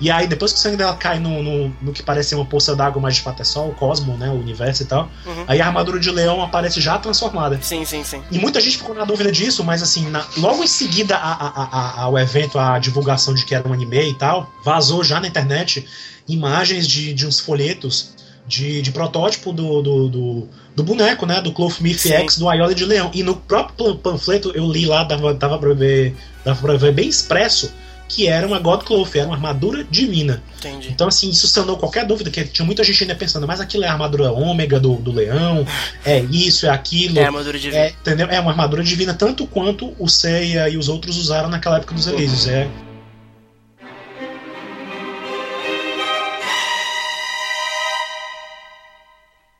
[0.00, 2.74] E aí, depois que o sangue dela cai no, no, no que parece uma poça
[2.74, 4.30] d'água, mas de fato é só o cosmo, né?
[4.30, 5.10] O universo e tal.
[5.26, 5.44] Uhum.
[5.46, 7.58] Aí a armadura de leão aparece já transformada.
[7.60, 8.22] Sim, sim, sim.
[8.30, 11.64] E muita gente ficou na dúvida disso, mas assim, na, logo em seguida a, a,
[11.64, 15.28] a, ao evento, a divulgação de que era um anime e tal, vazou já na
[15.28, 15.86] internet
[16.26, 18.14] imagens de, de uns folhetos
[18.46, 21.42] de, de protótipo do, do, do, do, boneco, né?
[21.42, 23.10] Do Cloth Myth X do Aioli de Leão.
[23.12, 27.08] E no próprio panfleto eu li lá, dava, dava, pra, ver, dava pra ver bem
[27.08, 27.70] expresso
[28.10, 30.42] que era uma God Cloth, era uma armadura divina.
[30.58, 30.88] Entendi.
[30.90, 33.86] Então, assim, isso sanou qualquer dúvida, que tinha muita gente ainda pensando, mas aquilo é
[33.86, 35.64] a armadura ômega do, do leão,
[36.04, 37.18] é isso, é aquilo.
[37.18, 37.84] É armadura divina.
[37.84, 38.26] É, entendeu?
[38.28, 42.08] É uma armadura divina, tanto quanto o Seiya e os outros usaram naquela época dos
[42.08, 42.48] Elísios.
[42.48, 42.68] É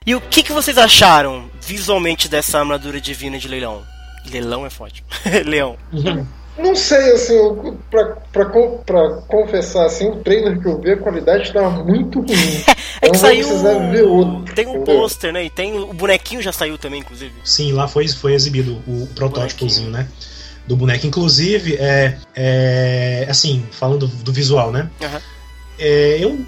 [0.06, 3.86] E o que, que vocês acharam visualmente dessa armadura divina de leilão?
[4.28, 5.04] Leilão é forte.
[5.46, 5.76] Leão.
[5.92, 6.26] Uhum.
[6.62, 8.44] Não sei, assim, eu, pra, pra,
[8.84, 12.64] pra, confessar, assim, o trailer que eu vi, a qualidade estava muito ruim.
[13.00, 13.48] é que saiu.
[13.90, 15.44] Ver outro, tem um pôster, né?
[15.44, 15.78] E tem.
[15.78, 17.32] O bonequinho já saiu também, inclusive.
[17.44, 20.06] Sim, lá foi, foi exibido o, o protótipozinho, né?
[20.66, 21.06] Do boneco.
[21.06, 23.26] Inclusive, é, é.
[23.28, 24.90] Assim, falando do visual, né?
[25.00, 25.20] Uhum.
[25.78, 26.38] É, eu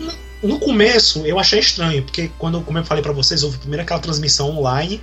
[0.43, 4.01] no começo eu achei estranho, porque quando como eu falei para vocês, houve primeiro aquela
[4.01, 5.01] transmissão online,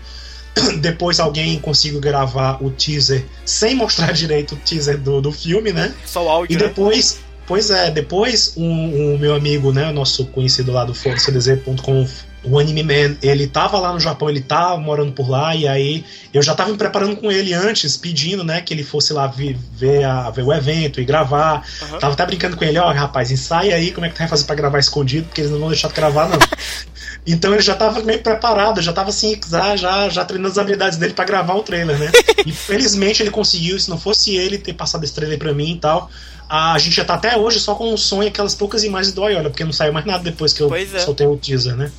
[0.82, 5.94] depois alguém conseguiu gravar o teaser sem mostrar direito o teaser do, do filme, né?
[6.06, 6.54] Só o áudio.
[6.54, 6.68] E né?
[6.68, 7.22] depois, né?
[7.48, 12.08] pois é, depois o um, um meu amigo, né, nosso conhecido lá do FodaCDZ.com
[12.44, 16.06] o Anime Man, ele tava lá no Japão, ele tá morando por lá, e aí
[16.34, 20.04] eu já tava me preparando com ele antes, pedindo, né, que ele fosse lá ver,
[20.06, 21.66] a, ver o evento e gravar.
[21.82, 22.00] Uhum.
[22.00, 24.28] Tava até brincando com ele, ó, oh, rapaz, ensaia aí como é que tu vai
[24.28, 26.40] fazer pra gravar escondido, porque eles não vão deixar de gravar, não.
[27.28, 30.98] então ele já tava meio preparado, já tava assim, já, já, já treinando as habilidades
[30.98, 32.12] dele para gravar o trailer, né?
[32.46, 35.78] E felizmente ele conseguiu, se não fosse ele ter passado esse trailer pra mim e
[35.78, 36.10] tal,
[36.50, 39.24] a gente já tá até hoje só com o som e aquelas poucas imagens do
[39.24, 40.86] Ayola, porque não saiu mais nada depois que eu é.
[41.00, 41.92] soltei o teaser, né?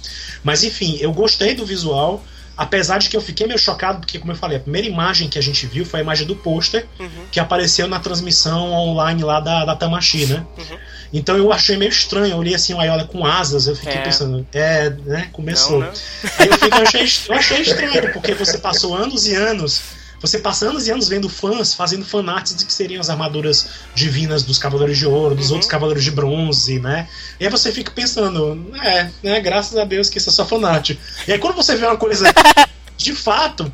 [0.42, 2.22] Mas enfim, eu gostei do visual.
[2.56, 5.38] Apesar de que eu fiquei meio chocado, porque, como eu falei, a primeira imagem que
[5.38, 7.08] a gente viu foi a imagem do pôster uhum.
[7.32, 10.44] que apareceu na transmissão online lá da, da Tamashi, né?
[10.58, 10.78] Uhum.
[11.10, 14.02] Então eu achei meio estranho, eu olhei assim o Ayola com asas, eu fiquei é.
[14.02, 15.30] pensando, é, né?
[15.32, 15.80] Começou.
[15.80, 15.92] Não, não.
[16.38, 19.80] Aí eu, fiquei, eu, achei, eu achei estranho, porque você passou anos e anos
[20.20, 24.42] você passa anos e anos vendo fãs fazendo fanarts de que seriam as armaduras divinas
[24.42, 25.54] dos Cavaleiros de Ouro, dos uhum.
[25.54, 27.08] outros Cavaleiros de Bronze, né?
[27.38, 30.90] E aí você fica pensando, é, né, graças a Deus que isso é só fanart.
[31.26, 32.26] E aí quando você vê uma coisa
[33.00, 33.72] de fato,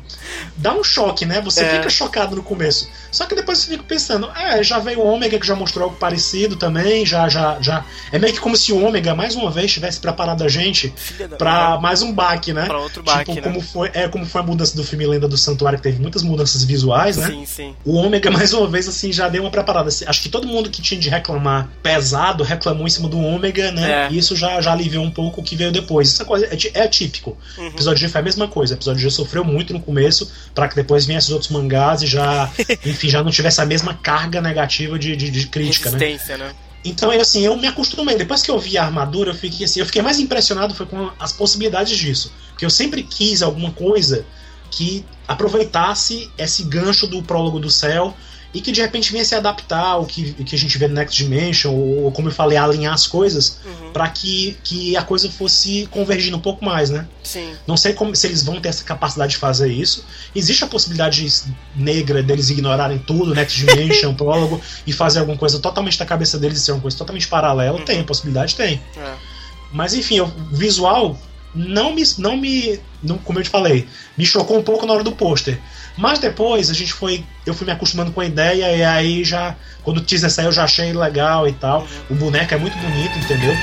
[0.55, 1.41] dá um choque, né?
[1.41, 1.75] Você é.
[1.75, 2.87] fica chocado no começo.
[3.11, 5.97] Só que depois você fica pensando, é, já veio o Ômega que já mostrou algo
[5.97, 7.83] parecido também, já, já, já.
[8.11, 10.93] É meio que como se o Ômega, mais uma vez, tivesse preparado a gente
[11.37, 12.65] para mais um baque, né?
[12.67, 13.41] Pra outro baque, tipo, né?
[13.41, 16.23] como foi, é como foi a mudança do filme Lenda do Santuário, que teve muitas
[16.23, 17.27] mudanças visuais, né?
[17.27, 17.75] Sim, sim.
[17.83, 19.89] O Ômega, mais uma vez, assim, já deu uma preparada.
[19.89, 24.05] Acho que todo mundo que tinha de reclamar pesado, reclamou em cima do Ômega, né?
[24.05, 24.11] É.
[24.11, 26.13] E isso já, já aliviou um pouco o que veio depois.
[26.13, 27.37] Essa coisa é, é típico.
[27.57, 27.67] Uhum.
[27.67, 28.73] Episódio G foi a mesma coisa.
[28.73, 32.49] Episódio G sofreu muito no começo, para que depois viessem os outros mangás e já,
[32.85, 36.17] enfim, já não tivesse a mesma carga negativa de, de, de crítica, né?
[36.37, 36.53] né?
[36.85, 38.15] Então, assim, eu me acostumei.
[38.15, 41.09] Depois que eu vi a armadura, eu fiquei assim, eu fiquei mais impressionado foi com
[41.19, 42.31] as possibilidades disso.
[42.51, 44.25] Porque eu sempre quis alguma coisa
[44.71, 48.15] que aproveitasse esse gancho do prólogo do céu
[48.53, 51.21] e que de repente venha se adaptar ao que, que a gente vê no Next
[51.21, 53.91] Dimension, ou, como eu falei, alinhar as coisas uhum.
[53.91, 57.07] para que, que a coisa fosse convergindo um pouco mais, né?
[57.23, 57.53] Sim.
[57.67, 60.05] Não sei como, se eles vão ter essa capacidade de fazer isso.
[60.35, 61.43] Existe a possibilidade
[61.75, 66.59] negra deles ignorarem tudo, Next Dimension, prólogo, e fazer alguma coisa totalmente da cabeça deles
[66.59, 67.77] e ser uma coisa totalmente paralela?
[67.77, 67.85] Uhum.
[67.85, 68.81] Tem, a possibilidade tem.
[68.95, 69.13] É.
[69.71, 71.17] Mas enfim, o visual
[71.53, 75.03] não me, não me, não, como eu te falei, me chocou um pouco na hora
[75.03, 75.59] do pôster.
[75.97, 79.55] Mas depois a gente foi, eu fui me acostumando com a ideia e aí já,
[79.83, 81.87] quando o teaser saiu, eu já achei legal e tal.
[82.09, 83.55] O boneco é muito bonito, entendeu?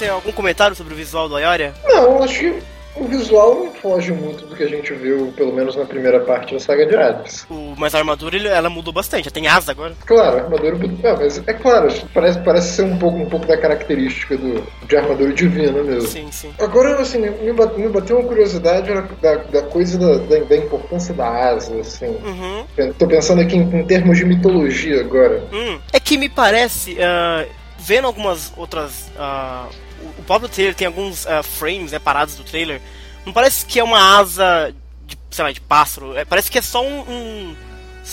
[0.00, 1.74] você algum comentário sobre o visual do Ayoria?
[1.84, 2.62] Não, acho que
[2.96, 6.54] o visual não foge muito do que a gente viu, pelo menos na primeira parte
[6.54, 7.46] da saga de Hades.
[7.48, 9.94] O, mas a armadura ela mudou bastante, já tem asa agora.
[10.04, 10.76] Claro, a armadura.
[11.02, 14.96] É, mas é claro, parece, parece ser um pouco, um pouco da característica do, de
[14.96, 16.08] armadura divina mesmo.
[16.08, 16.52] Sim, sim.
[16.58, 18.90] Agora, assim, me bateu, me bateu uma curiosidade
[19.22, 22.06] da, da coisa da, da, da, importância da asa, assim.
[22.06, 22.92] Uhum.
[22.98, 25.42] Tô pensando aqui em, em termos de mitologia agora.
[25.52, 27.48] Hum, é que me parece, uh,
[27.78, 29.10] vendo algumas outras.
[29.16, 32.80] Uh, o próprio trailer tem alguns uh, frames né, parados do trailer.
[33.24, 34.74] Não parece que é uma asa
[35.06, 36.16] de, sei lá, de pássaro.
[36.16, 37.56] É, parece que é só um, um,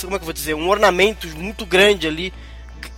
[0.01, 0.53] Como é que eu vou dizer?
[0.53, 2.33] Um ornamento muito grande ali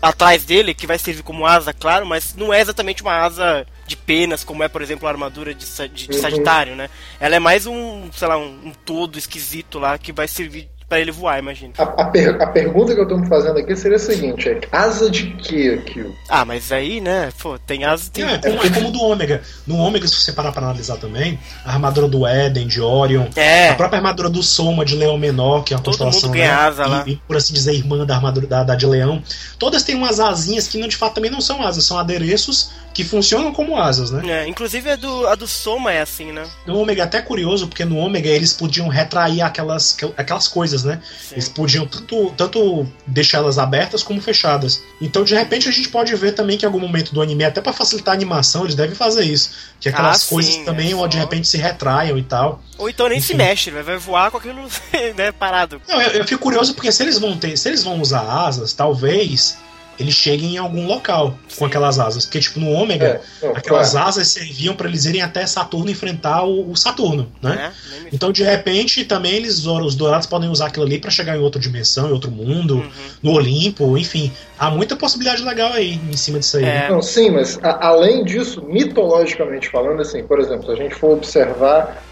[0.01, 3.95] atrás dele, que vai servir como asa, claro, mas não é exatamente uma asa de
[3.95, 6.21] penas, como é, por exemplo, a armadura de, de, de uhum.
[6.21, 6.89] Sagitário, né?
[7.19, 10.99] Ela é mais um, sei lá, um, um todo esquisito lá que vai servir para
[10.99, 11.71] ele voar, imagina.
[11.77, 14.59] A, a, per, a, pergunta que eu tô me fazendo aqui seria a seguinte: é
[14.71, 16.15] asa de que aquilo?
[16.27, 18.09] Ah, mas aí, né, pô, tem asa.
[18.11, 18.25] Tem...
[18.25, 19.43] É, é, é como do Ômega.
[19.67, 23.69] No Ômega, se você parar pra analisar também, a armadura do Éden, de Orion, é.
[23.69, 26.29] a própria armadura do Soma de Leão Menor, que é uma Todo constelação.
[26.29, 27.03] Mundo ganha né, asa lá.
[27.05, 29.21] E, por assim dizer, irmã da armadura da, da de Leão.
[29.59, 33.53] Todas têm umas asinhas que de fato também não são asas, são adereços que funcionam
[33.53, 34.43] como asas, né?
[34.43, 36.43] É, inclusive a do, a do Soma é assim, né?
[36.67, 41.01] No Ômega é até curioso, porque no Ômega eles podiam retrair aquelas, aquelas coisas, né?
[41.21, 41.35] Sim.
[41.35, 44.83] Eles podiam tanto, tanto deixar elas abertas como fechadas.
[44.99, 47.61] Então, de repente, a gente pode ver também que em algum momento do anime, até
[47.61, 49.51] para facilitar a animação, eles devem fazer isso.
[49.79, 52.61] Que aquelas ah, coisas sim, também, é ou de repente se retraiam e tal.
[52.77, 53.27] Ou então nem Enfim.
[53.27, 54.67] se mexe, vai voar com aquilo
[55.15, 55.81] né, parado.
[55.87, 58.73] Não, eu, eu fico curioso porque se eles vão ter, se eles vão usar asas,
[58.73, 59.57] talvez
[59.99, 62.25] eles cheguem em algum local com aquelas asas.
[62.25, 64.07] Porque, tipo, no Ômega, É, aquelas claro.
[64.07, 67.71] asas serviam para eles irem até Saturno enfrentar o, o Saturno, né?
[68.05, 71.41] É, Então, de repente, também eles, os dourados podem usar aquilo ali para chegar em
[71.41, 72.89] outra dimensão, em outro mundo, Uhum.
[73.21, 74.31] no Olimpo, enfim.
[74.57, 76.63] Há muita possibilidade legal aí em cima disso aí.
[76.63, 76.67] É.
[76.67, 76.89] né?
[76.89, 81.11] Não, sim, mas a- além disso, mitologicamente falando, assim, por exemplo, se a gente for
[81.17, 82.03] observar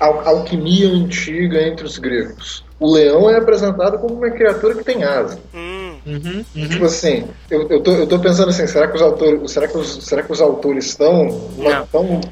[0.00, 4.82] a al- alquimia antiga entre os gregos, o leão é apresentado como uma criatura que
[4.84, 5.38] tem asa.
[5.54, 5.71] Hum,
[6.04, 6.68] Uhum, uhum.
[6.68, 9.76] Tipo assim, eu, eu, tô, eu tô pensando assim, será que os autores, será que
[9.78, 11.48] os, será que os autores estão,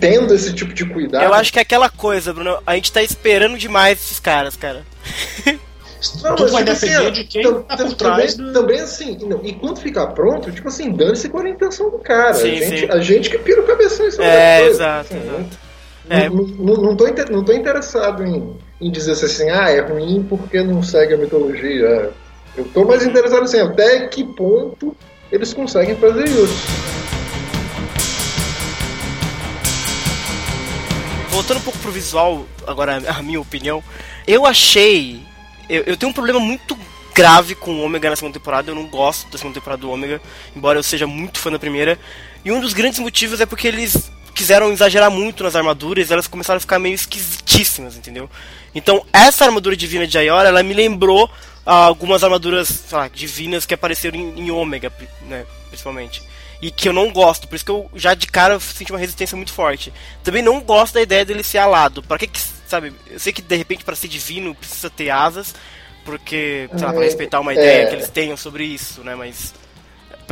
[0.00, 1.24] tendo esse tipo de cuidado?
[1.24, 2.58] eu acho que é aquela coisa, Bruno.
[2.66, 4.84] A gente tá esperando demais esses caras, cara.
[6.22, 8.52] Não, Tudo mas, vai tipo assim, depender ó, de quem tá por trás também, do...
[8.52, 11.98] também assim, e não, e quando ficar pronto, tipo assim, dane-se com a intenção do
[11.98, 12.34] cara.
[12.34, 12.86] Sim, a, gente, sim.
[12.90, 14.70] a gente que pira o cabeção em cima É, coisa.
[14.70, 15.58] exato, Assim, exato.
[16.04, 16.28] Não, É.
[16.28, 20.62] não, não, não, tô, não tô interessado em, em dizer assim, ah, é ruim porque
[20.62, 22.16] não segue a mitologia.
[22.56, 24.96] Eu tô mais interessado assim, até que ponto
[25.30, 26.66] eles conseguem fazer isso.
[31.30, 33.82] Voltando um pouco pro visual, agora a minha opinião,
[34.26, 35.20] eu achei.
[35.68, 36.76] Eu, eu tenho um problema muito
[37.14, 38.70] grave com o Ômega na segunda temporada.
[38.70, 40.20] Eu não gosto da segunda temporada do Ômega,
[40.54, 41.98] embora eu seja muito fã da primeira.
[42.44, 44.10] E um dos grandes motivos é porque eles
[44.40, 48.30] quiseram exagerar muito nas armaduras, elas começaram a ficar meio esquisitíssimas, entendeu?
[48.74, 51.30] Então, essa armadura divina de Ayora, ela me lembrou
[51.66, 54.90] ah, algumas armaduras, sei lá, divinas que apareceram em, em Ômega,
[55.28, 56.22] né, principalmente.
[56.62, 59.36] E que eu não gosto, por isso que eu já de cara senti uma resistência
[59.36, 59.92] muito forte.
[60.24, 62.02] Também não gosto da ideia dele ser alado.
[62.02, 65.54] Pra que que, sabe, eu sei que de repente para ser divino precisa ter asas,
[66.02, 67.86] porque, sei lá, pra É, respeitar uma ideia é.
[67.88, 69.52] que eles tenham sobre isso, né, mas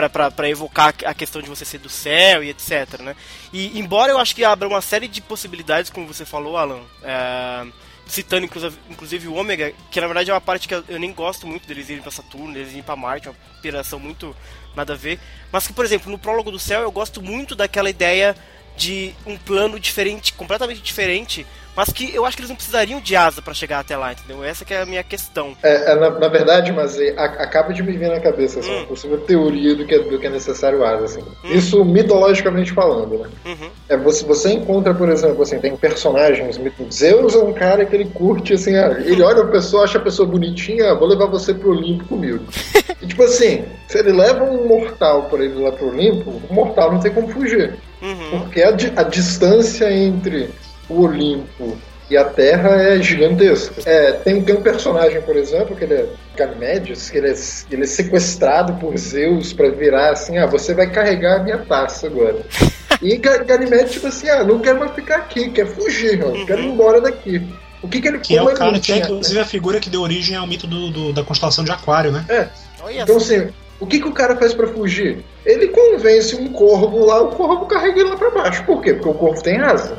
[0.06, 3.16] pra evocar a questão de você ser do céu e etc, né?
[3.52, 7.66] E embora eu acho que abra uma série de possibilidades, como você falou, Alan, é,
[8.06, 8.46] citando
[8.90, 11.88] inclusive, o Ômega, que na verdade é uma parte que eu, nem gosto muito deles
[11.88, 14.36] irem pra Saturno, deles irem pra Marte, uma operação muito
[14.76, 15.18] nada a ver,
[15.50, 18.36] mas que, por exemplo, no prólogo do céu eu gosto muito daquela ideia
[18.76, 21.44] de um plano diferente, completamente diferente,
[21.78, 24.42] mas que eu acho que eles não precisariam de asa pra chegar até lá, entendeu?
[24.42, 25.56] Essa que é a minha questão.
[25.62, 28.78] É, é, na, na verdade, mas é, acaba de me vir na cabeça assim, Hum.
[28.78, 31.04] uma possível teoria do que, é- do que é necessário asa.
[31.04, 31.20] Assim.
[31.44, 33.28] Isso mitologicamente falando, né?
[33.46, 33.70] Uhum.
[33.88, 36.58] É, você, você encontra, por exemplo, assim, tem personagens.
[36.92, 40.02] Zeus é um cara que ele curte, assim, ah, ele olha a pessoa, acha a
[40.02, 42.44] pessoa bonitinha, ah, vou levar você pro Olimpo comigo.
[43.00, 46.90] E tipo assim, se ele leva um mortal por ele lá pro Olimpo, o mortal
[46.90, 47.76] não tem como fugir.
[48.02, 48.40] Uhum.
[48.40, 50.50] Porque a, a distância entre
[50.88, 51.76] o Olimpo
[52.10, 53.82] e a Terra é gigantesca.
[53.84, 57.34] É, tem, tem um personagem, por exemplo, que ele é Ganymedes, que ele é,
[57.70, 62.06] ele é sequestrado por Zeus pra virar assim, ah, você vai carregar a minha taça
[62.06, 62.38] agora.
[63.00, 66.62] E Ga- Ganymedes, tipo assim, ah, não quero mais ficar aqui, quero fugir, ó, quero
[66.62, 67.46] ir embora daqui.
[67.80, 69.78] O que que ele Que é o cara não que é tinha- inclusive a figura
[69.78, 72.24] que deu origem ao mito do, do- da constelação de Aquário, né?
[72.28, 72.48] É,
[72.82, 75.18] Olha então assim, o que, que o cara faz pra fugir?
[75.46, 78.64] Ele convence um corvo lá, o corvo carrega ele lá pra baixo.
[78.64, 78.94] Por quê?
[78.94, 79.98] Porque o corvo tem asa.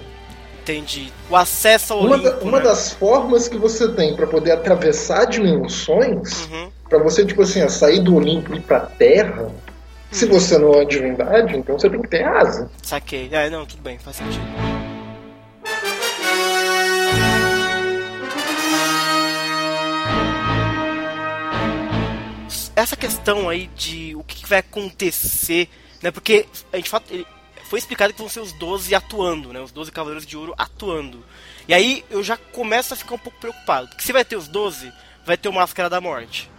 [0.62, 1.12] Entendi.
[1.30, 2.64] O acesso ao Uma, Olimpo, da- uma né?
[2.66, 6.70] das formas que você tem pra poder atravessar dimensões, Uhum.
[6.88, 9.50] pra você, tipo assim, sair do Olimpo e ir pra Terra,
[10.12, 12.68] Se você não é divindade, então você tem que ter asa.
[12.82, 13.30] Saquei.
[13.32, 14.44] É, não, tudo bem, faz sentido.
[22.76, 25.68] Essa questão aí de o que vai acontecer,
[26.02, 26.12] né?
[26.12, 27.04] Porque a gente fala,
[27.70, 29.60] foi explicado que vão ser os 12 atuando, né?
[29.62, 31.24] Os 12 Cavaleiros de Ouro atuando.
[31.68, 33.88] E aí eu já começo a ficar um pouco preocupado.
[33.90, 34.92] Porque se vai ter os 12,
[35.24, 36.50] vai ter o Máscara da Morte.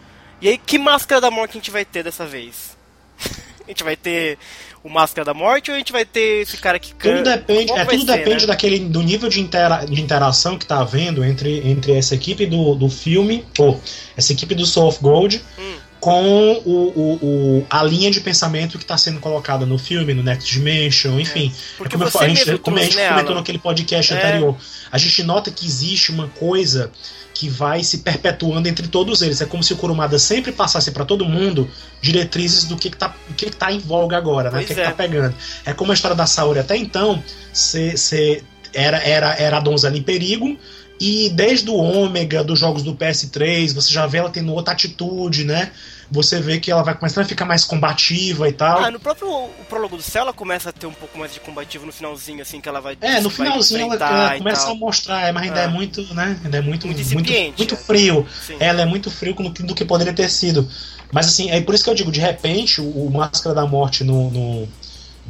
[0.41, 2.77] E aí, que Máscara da Morte a gente vai ter dessa vez?
[3.67, 4.39] a gente vai ter
[4.85, 7.39] o Máscara da Morte ou a gente vai ter esse cara que canta?
[7.39, 8.47] Tudo depende, é, tudo ser, depende né?
[8.47, 12.77] daquele, do nível de, intera, de interação que tá havendo entre, entre essa equipe do,
[12.77, 13.81] do filme, ou
[14.17, 15.90] essa equipe do Soul of Gold, hum.
[16.01, 20.23] Com o, o, o, a linha de pensamento que está sendo colocada no filme, no
[20.23, 21.53] Next Dimension, enfim.
[21.55, 21.77] É.
[21.77, 24.17] Porque é como, eu, a gente, como a gente comentou naquele podcast é.
[24.17, 24.57] anterior,
[24.91, 26.91] a gente nota que existe uma coisa
[27.35, 29.41] que vai se perpetuando entre todos eles.
[29.41, 33.47] É como se o Kurumada sempre passasse para todo mundo diretrizes do que, está que,
[33.47, 34.59] que tá em voga agora, né?
[34.59, 34.93] o que, que tá é.
[34.93, 35.35] pegando.
[35.65, 39.97] É como a história da Saori até então, cê, cê era, era, era a donzela
[39.97, 40.57] em perigo,
[41.01, 45.45] e desde o Ômega, dos jogos do PS3, você já vê ela tendo outra atitude,
[45.45, 45.73] né?
[46.11, 48.83] você vê que ela vai começando a ficar mais combativa e tal.
[48.83, 51.39] Ah, no próprio o prólogo do céu ela começa a ter um pouco mais de
[51.39, 52.99] combativo no finalzinho, assim, que ela vai.
[53.01, 56.39] É, no finalzinho ela, ela começa a mostrar, mas ainda é, é muito, né?
[56.45, 58.27] Ainda é muito, muito, muito, muito frio.
[58.45, 58.57] Sim.
[58.59, 60.69] Ela é muito frio do que poderia ter sido.
[61.13, 64.31] Mas assim, é por isso que eu digo, de repente, o, Máscara da Morte no,
[64.31, 64.69] no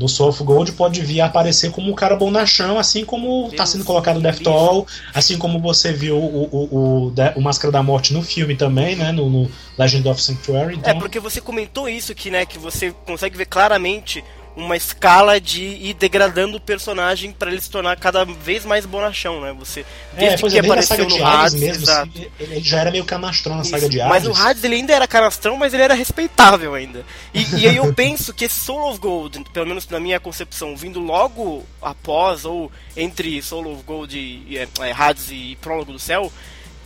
[0.01, 3.05] no Soul of Gold pode vir a aparecer como um cara bom na chão, assim
[3.05, 7.41] como está sendo colocado o Death Toll, assim como você viu o, o, o, o,
[7.43, 9.13] Máscara da Morte no filme também, né?
[9.13, 10.77] No, no Legend of Sanctuary.
[10.77, 10.91] Então...
[10.91, 14.25] É, porque você comentou isso, que, né, que você consegue ver claramente
[14.63, 19.41] uma escala de ir degradando o personagem para ele se tornar cada vez mais bonachão,
[19.41, 19.55] né?
[19.59, 22.11] Você desde é, que é, apareceu no Hades, mesmo, exato.
[22.15, 24.11] Assim, ele já era meio canastrão na Isso, saga de Hades.
[24.11, 27.05] Mas o Hades ele ainda era canastrão, mas ele era respeitável ainda.
[27.33, 30.77] E, e aí eu penso que esse Soul of Gold, pelo menos na minha concepção,
[30.77, 35.99] vindo logo após ou entre Soul of Gold e é, é, Hades e Prólogo do
[35.99, 36.33] Céu,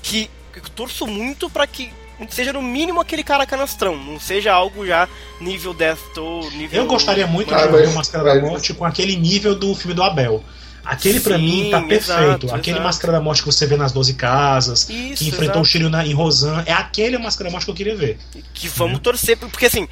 [0.03, 1.93] que eu torço muito para que
[2.29, 5.09] seja no mínimo aquele cara canastrão, não seja algo já
[5.41, 6.83] nível Death Toll, nível.
[6.83, 10.03] Eu gostaria muito de ver o Máscara da Morte com aquele nível do filme do
[10.03, 10.43] Abel.
[10.85, 12.47] Aquele para mim tá perfeito.
[12.47, 12.83] Exato, aquele exato.
[12.83, 15.61] Máscara da Morte que você vê nas 12 casas, Isso, que enfrentou exato.
[15.61, 18.19] o Shiryu em Rosan, é aquele Máscara da Morte que eu queria ver.
[18.53, 19.01] Que vamos é.
[19.01, 19.89] torcer, porque assim,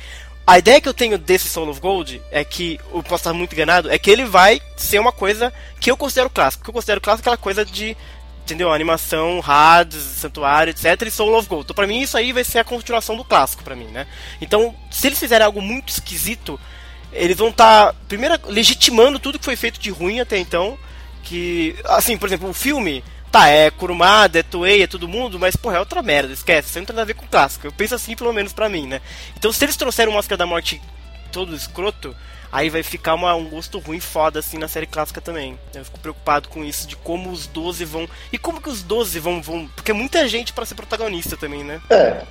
[0.46, 3.54] a ideia que eu tenho desse Soul of Gold é que, eu posso estar muito
[3.54, 6.64] enganado, é que ele vai ser uma coisa que eu considero clássico.
[6.64, 7.96] Que eu considero clássico aquela coisa de
[8.44, 8.72] entendeu?
[8.72, 11.02] Animação, Hades, Santuário, etc.
[11.06, 11.64] e Soul of Gold.
[11.64, 14.06] Então, pra mim, isso aí vai ser a continuação do clássico, para mim, né?
[14.40, 16.58] Então, se eles fizerem algo muito esquisito,
[17.12, 20.78] eles vão estar, tá, primeiro, legitimando tudo que foi feito de ruim até então.
[21.22, 25.56] Que, assim, por exemplo, o filme, tá, é Kurumada, é Toei, é todo mundo, mas,
[25.56, 27.66] porra, é outra merda, esquece, isso não tem nada a ver com o clássico.
[27.66, 29.00] Eu penso assim, pelo menos pra mim, né?
[29.36, 30.80] Então, se eles trouxeram Máscara da Morte
[31.32, 32.14] todo escroto,
[32.52, 35.58] aí vai ficar uma, um gosto ruim foda assim na série clássica também.
[35.74, 38.08] Eu fico preocupado com isso, de como os 12 vão.
[38.30, 39.42] E como que os 12 vão.
[39.42, 39.66] vão...
[39.74, 41.80] Porque é muita gente para ser protagonista também, né?
[41.90, 42.22] É.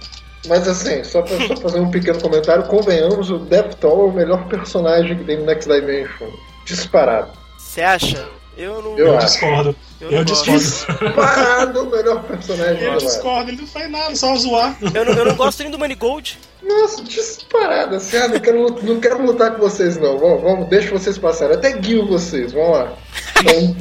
[0.48, 4.48] Mas assim, só pra, só fazer um pequeno comentário, convenhamos, o Deptol é o melhor
[4.48, 6.30] personagem que tem no Next Dimension.
[6.66, 7.32] Disparado.
[7.58, 8.28] Você acha?
[8.58, 8.98] Eu não.
[8.98, 9.76] Eu, eu discordo.
[10.00, 10.60] Eu, eu discordo.
[10.60, 12.84] Disparado o melhor personagem.
[12.84, 14.78] Eu discordo, ele não faz nada, só zoar.
[14.94, 16.38] Eu não, eu não gosto nem do Manigold.
[16.64, 20.18] Nossa, disparado, assim, ah, não quero, não quero lutar com vocês não.
[20.18, 21.56] Vamos, vamos deixa vocês passarem.
[21.56, 22.94] Até guio vocês, vamos lá.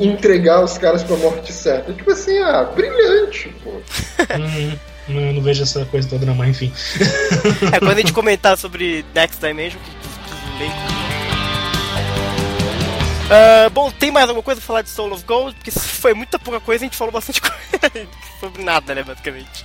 [0.01, 1.93] entregar os caras pra morte certa.
[1.93, 3.71] Tipo assim, ah, brilhante, pô.
[3.71, 6.73] Hum, não, não vejo essa coisa toda, não, mas enfim.
[7.73, 11.01] É quando a gente comentar sobre Next Dimension, que, que, que
[13.31, 15.55] Uh, bom, tem mais alguma coisa pra falar de Soul of Gold?
[15.55, 18.09] Porque foi muita pouca coisa, a gente falou bastante coisa
[18.40, 19.64] sobre nada, né, basicamente.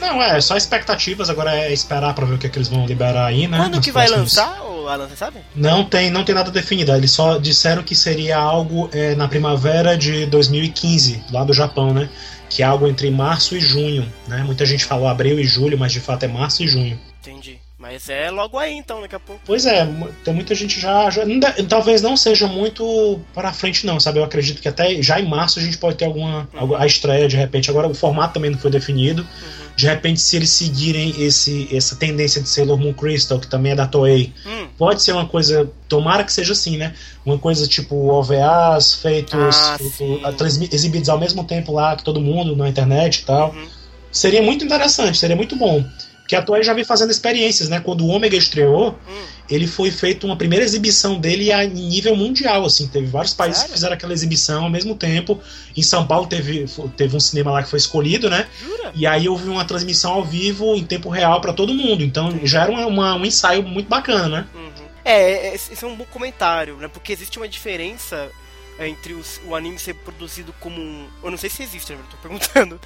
[0.00, 2.86] Não, é, só expectativas, agora é esperar pra ver o que, é que eles vão
[2.86, 3.58] liberar aí, né?
[3.58, 5.38] Quando que vai lançar, ou Alan, você sabe?
[5.54, 9.96] Não tem, não tem nada definido, eles só disseram que seria algo é, na primavera
[9.96, 12.08] de 2015, lá do Japão, né?
[12.48, 14.42] Que é algo entre março e junho, né?
[14.44, 16.98] Muita gente falou abril e julho, mas de fato é março e junho.
[17.20, 17.60] Entendi.
[17.80, 19.40] Mas é logo aí então, daqui a pouco.
[19.44, 19.88] Pois é,
[20.22, 21.08] tem muita gente já.
[21.08, 21.22] já
[21.66, 24.18] talvez não seja muito para frente, não, sabe?
[24.18, 26.46] Eu acredito que até já em março a gente pode ter alguma.
[26.52, 26.76] Uhum.
[26.76, 27.70] a estreia de repente.
[27.70, 29.22] Agora o formato também não foi definido.
[29.22, 29.69] Uhum.
[29.80, 33.74] De repente, se eles seguirem esse, essa tendência de Sailor Moon Crystal, que também é
[33.74, 34.68] da Toei, uhum.
[34.76, 35.70] pode ser uma coisa.
[35.88, 36.92] Tomara que seja assim, né?
[37.24, 42.54] Uma coisa tipo OVAs feitos, ah, feito, exibidos ao mesmo tempo lá que todo mundo
[42.54, 43.52] na internet e tal.
[43.52, 43.68] Uhum.
[44.12, 45.82] Seria muito interessante, seria muito bom.
[46.30, 47.80] Que a Toei já vem fazendo experiências, né?
[47.80, 49.22] Quando o Ômega estreou, hum.
[49.50, 52.86] ele foi feito uma primeira exibição dele a nível mundial, assim.
[52.86, 53.72] Teve vários países Sério?
[53.72, 55.40] que fizeram aquela exibição ao mesmo tempo.
[55.76, 56.66] Em São Paulo teve,
[56.96, 58.46] teve um cinema lá que foi escolhido, né?
[58.60, 58.92] Jura?
[58.94, 62.04] E aí houve uma transmissão ao vivo em tempo real para todo mundo.
[62.04, 64.46] Então já era uma, uma, um ensaio muito bacana, né?
[64.54, 64.70] Uhum.
[65.04, 66.86] É, esse é um bom comentário, né?
[66.86, 68.30] Porque existe uma diferença
[68.78, 71.08] entre os, o anime ser produzido como um.
[71.24, 71.98] Eu não sei se existe, né?
[71.98, 72.80] Eu tô perguntando.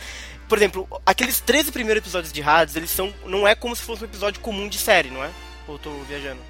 [0.49, 3.13] Por exemplo, aqueles 13 primeiros episódios de Hades, eles são.
[3.27, 5.31] Não é como se fosse um episódio comum de série, não é?
[5.67, 6.41] Ou eu tô viajando?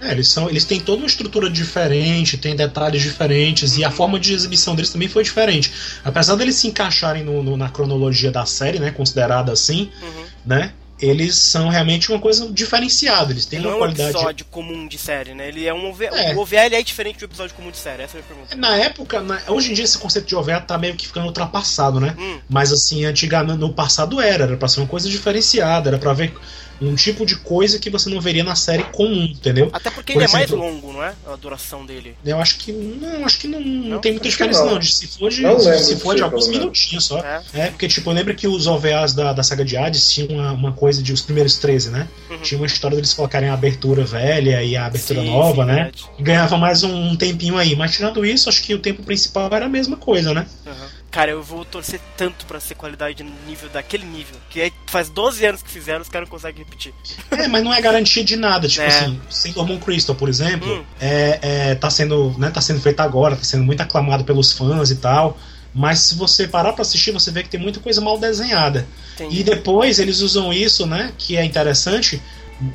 [0.00, 4.18] É, eles, são, eles têm toda uma estrutura diferente, tem detalhes diferentes, e a forma
[4.18, 5.72] de exibição deles também foi diferente.
[6.04, 10.24] Apesar deles se encaixarem no, no, na cronologia da série, né, considerada assim, uhum.
[10.46, 13.32] né, eles são realmente uma coisa diferenciada.
[13.32, 14.12] Eles têm uma qualidade.
[14.12, 15.48] Não é um episódio comum de série, né?
[15.48, 16.06] Ele é um OVA.
[16.06, 16.34] É.
[16.34, 18.02] O OVA é diferente do episódio comum de série.
[18.02, 18.56] Essa é a minha pergunta.
[18.56, 19.40] Na época, na...
[19.48, 22.14] hoje em dia esse conceito de OVA tá meio que ficando ultrapassado, né?
[22.18, 22.40] Hum.
[22.48, 26.34] Mas assim, antigamente no passado era, era pra ser uma coisa diferenciada, era pra ver
[26.80, 29.68] um tipo de coisa que você não veria na série comum, entendeu?
[29.72, 31.14] Até porque Por ele exemplo, é mais longo, não é?
[31.26, 32.14] A duração dele.
[32.24, 34.74] Eu acho que não, acho que não, não, não tem muita diferença não.
[34.74, 34.82] não.
[34.82, 37.18] Se for de, não se, se for de alguns minutinhos só.
[37.18, 37.42] É.
[37.54, 37.66] é.
[37.70, 41.02] porque tipo, lembra que os OVAs da, da saga de Hades tinham uma, uma coisa
[41.02, 42.08] de os primeiros 13, né?
[42.30, 42.38] Uhum.
[42.38, 45.74] Tinha uma história deles colocarem a abertura velha e a abertura sim, nova, sim, né?
[45.74, 46.04] Verdade.
[46.18, 47.74] E ganhava mais um, um tempinho aí.
[47.74, 50.46] Mas tirando isso, acho que o tempo principal era a mesma coisa, né?
[50.66, 50.97] Uhum.
[51.18, 54.36] Cara, eu vou torcer tanto para ser qualidade no nível daquele nível.
[54.48, 56.94] Que é, faz 12 anos que fizeram, os caras não conseguem repetir.
[57.32, 58.68] É, mas não é garantia de nada.
[58.68, 58.86] Tipo é.
[58.86, 60.84] assim, Sailor Moon Crystal, por exemplo, hum.
[61.00, 64.92] é, é, tá, sendo, né, tá sendo feito agora, tá sendo muito aclamado pelos fãs
[64.92, 65.36] e tal.
[65.74, 68.86] Mas se você parar para assistir, você vê que tem muita coisa mal desenhada.
[69.14, 69.40] Entendi.
[69.40, 71.12] E depois eles usam isso, né?
[71.18, 72.22] Que é interessante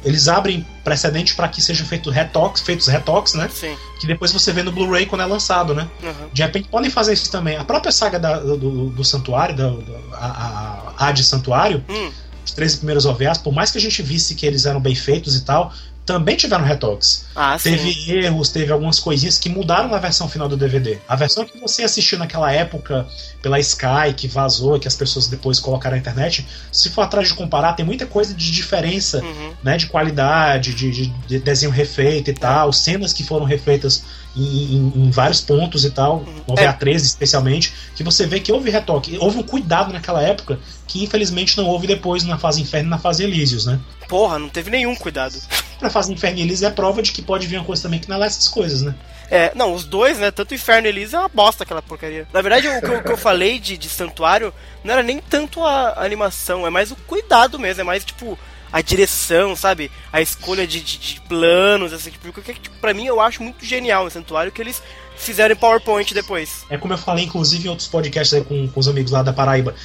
[0.03, 3.49] eles abrem precedente para que sejam feitos retox, feitos retox, né?
[3.53, 3.75] Sim.
[3.99, 5.89] Que depois você vê no Blu-ray quando é lançado, né?
[6.01, 6.29] Uhum.
[6.31, 7.57] De repente podem fazer isso também.
[7.57, 9.73] A própria saga da, do, do, Santuário, da,
[10.13, 12.11] a, a, a de Santuário, hum.
[12.45, 15.35] os três primeiros OVAs, por mais que a gente visse que eles eram bem feitos
[15.35, 15.73] e tal,
[16.05, 17.25] também tiveram retoques.
[17.35, 20.99] Ah, teve erros, teve algumas coisinhas que mudaram na versão final do DVD.
[21.07, 23.07] A versão que você assistiu naquela época
[23.41, 27.33] pela Sky, que vazou, que as pessoas depois colocaram na internet, se for atrás de
[27.33, 29.53] comparar, tem muita coisa de diferença, uhum.
[29.63, 34.03] né, de qualidade, de, de, de, desenho refeito e tal, cenas que foram refeitas
[34.35, 36.43] em, em, em vários pontos e tal, uhum.
[36.47, 40.59] no OVA 13 especialmente, que você vê que houve retoque, houve um cuidado naquela época
[40.87, 43.79] que infelizmente não houve depois na fase Inferno e na fase Elísios, né?
[44.07, 45.35] Porra, não teve nenhum cuidado.
[45.81, 48.07] Na fase Inferno e Elísios é prova de que pode vir uma coisa também que
[48.07, 48.95] não é essas coisas, né?
[49.29, 50.31] É, não, os dois, né?
[50.31, 52.25] Tanto Inferno e Elísios é uma bosta aquela porcaria.
[52.31, 54.53] Na verdade, o que eu, que eu falei de, de Santuário
[54.83, 58.37] não era nem tanto a animação, é mais o cuidado mesmo, é mais tipo
[58.71, 59.91] a direção, sabe?
[60.11, 63.63] A escolha de, de, de planos, assim, tipo, que, tipo, pra mim eu acho muito
[63.63, 64.81] genial o Santuário que eles
[65.15, 66.65] fizeram em PowerPoint depois.
[66.71, 69.31] É como eu falei, inclusive, em outros podcasts aí com, com os amigos lá da
[69.31, 69.75] Paraíba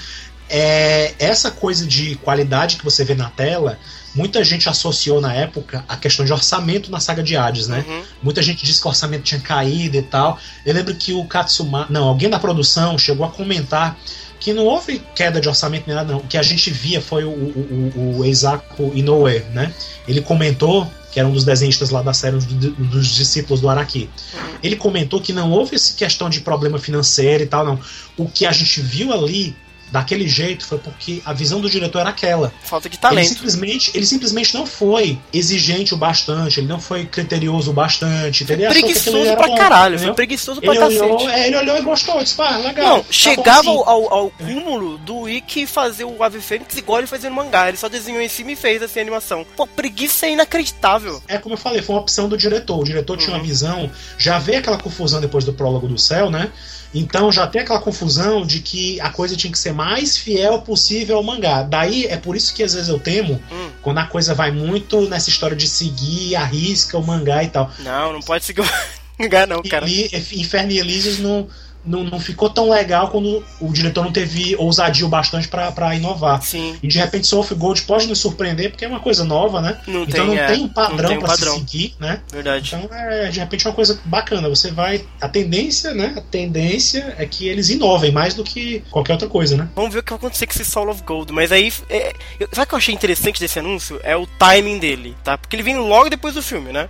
[0.48, 3.78] é essa coisa de qualidade que você vê na tela,
[4.14, 7.84] muita gente associou na época a questão de orçamento na saga de Hades, né?
[7.86, 8.02] Uhum.
[8.22, 10.38] Muita gente disse que o orçamento tinha caído e tal.
[10.64, 13.98] Eu lembro que o Katsuma, não, alguém da produção chegou a comentar
[14.40, 16.20] que não houve queda de orçamento nem nada, não.
[16.20, 19.72] O que a gente via foi o, o, o, o Inoue, né?
[20.06, 24.08] Ele comentou que era um dos desenhistas lá da série, um dos discípulos do Araki.
[24.34, 24.58] Uhum.
[24.62, 27.80] Ele comentou que não houve essa questão de problema financeiro e tal, não.
[28.16, 29.56] O que a gente viu ali
[29.90, 32.52] daquele jeito foi porque a visão do diretor era aquela.
[32.62, 33.20] Falta de talento.
[33.20, 38.44] Ele simplesmente, ele simplesmente não foi exigente o bastante, ele não foi criterioso o bastante,
[38.44, 38.70] entendeu?
[38.70, 40.14] Preguiçoso pra bom, caralho, entendeu?
[40.14, 41.02] foi preguiçoso pra ele cacete.
[41.02, 42.96] Olhou, é, ele olhou e gostou, disse, pá, legal.
[42.96, 43.68] Não, tá chegava assim.
[43.68, 47.76] ao, ao, cúmulo do Ikki fazer o Ave Fênix igual ele fazia no mangá, ele
[47.76, 49.46] só desenhou em cima e fez assim a animação.
[49.56, 51.22] Pô, preguiça é inacreditável.
[51.28, 52.80] É como eu falei, foi uma opção do diretor.
[52.80, 53.18] O diretor uhum.
[53.18, 53.46] tinha uma uhum.
[53.46, 56.50] visão, já vê aquela confusão depois do prólogo do céu, né?
[56.94, 61.16] Então já tem aquela confusão de que a coisa tinha que ser mais fiel possível
[61.16, 61.62] ao mangá.
[61.62, 63.70] Daí é por isso que às vezes eu temo hum.
[63.82, 67.70] quando a coisa vai muito nessa história de seguir a risca o mangá e tal.
[67.80, 68.68] Não, não pode seguir o
[69.18, 69.88] mangá, não, cara.
[69.88, 71.48] E, Inferno e Elysium não
[71.84, 76.42] não, não ficou tão legal quando o diretor não teve ousadia o bastante para inovar.
[76.42, 76.76] Sim.
[76.82, 79.80] E de repente Soul of Gold pode nos surpreender porque é uma coisa nova, né?
[79.86, 82.20] Não então tem, não é, tem um padrão para se seguir, né?
[82.30, 82.74] Verdade.
[82.74, 84.48] Então é de repente é uma coisa bacana.
[84.48, 85.04] Você vai.
[85.20, 86.14] A tendência, né?
[86.16, 89.68] A tendência é que eles inovem mais do que qualquer outra coisa, né?
[89.74, 91.32] Vamos ver o que vai acontecer com esse Soul of Gold.
[91.32, 91.72] Mas aí.
[91.88, 92.14] É,
[92.52, 94.00] sabe o que eu achei interessante desse anúncio?
[94.02, 95.38] É o timing dele, tá?
[95.38, 96.88] Porque ele vem logo depois do filme, né?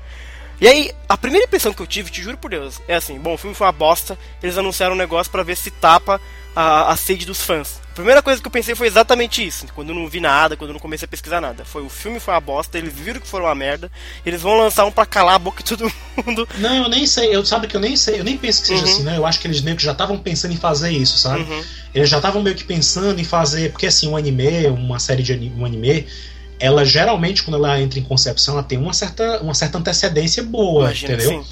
[0.61, 3.35] E aí, a primeira impressão que eu tive, te juro por Deus, é assim: bom,
[3.35, 6.21] o filme foi uma bosta, eles anunciaram um negócio para ver se tapa
[6.55, 7.81] a, a sede dos fãs.
[7.93, 10.71] A primeira coisa que eu pensei foi exatamente isso, quando eu não vi nada, quando
[10.71, 11.65] eu não comecei a pesquisar nada.
[11.65, 13.91] Foi o filme foi uma bosta, eles viram que foi uma merda,
[14.27, 16.49] eles vão lançar um pra calar a boca de todo mundo.
[16.59, 18.85] Não, eu nem sei, eu sabe que eu nem sei, eu nem penso que seja
[18.85, 18.93] uhum.
[18.93, 19.17] assim, né?
[19.17, 21.43] Eu acho que eles meio que já estavam pensando em fazer isso, sabe?
[21.43, 21.65] Uhum.
[21.95, 25.53] Eles já estavam meio que pensando em fazer, porque assim, um anime, uma série de
[25.57, 26.07] um anime,
[26.59, 30.87] ela geralmente, quando ela entra em concepção, ela tem uma certa, uma certa antecedência boa,
[30.87, 31.45] Imagina entendeu?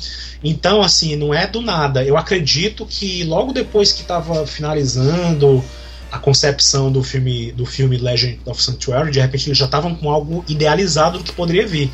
[0.42, 2.04] Então, assim, não é do nada.
[2.04, 5.64] Eu acredito que logo depois que estava finalizando
[6.10, 10.10] a concepção do filme do filme Legend of Sanctuary, de repente eles já estavam com
[10.10, 11.90] algo idealizado do que poderia vir.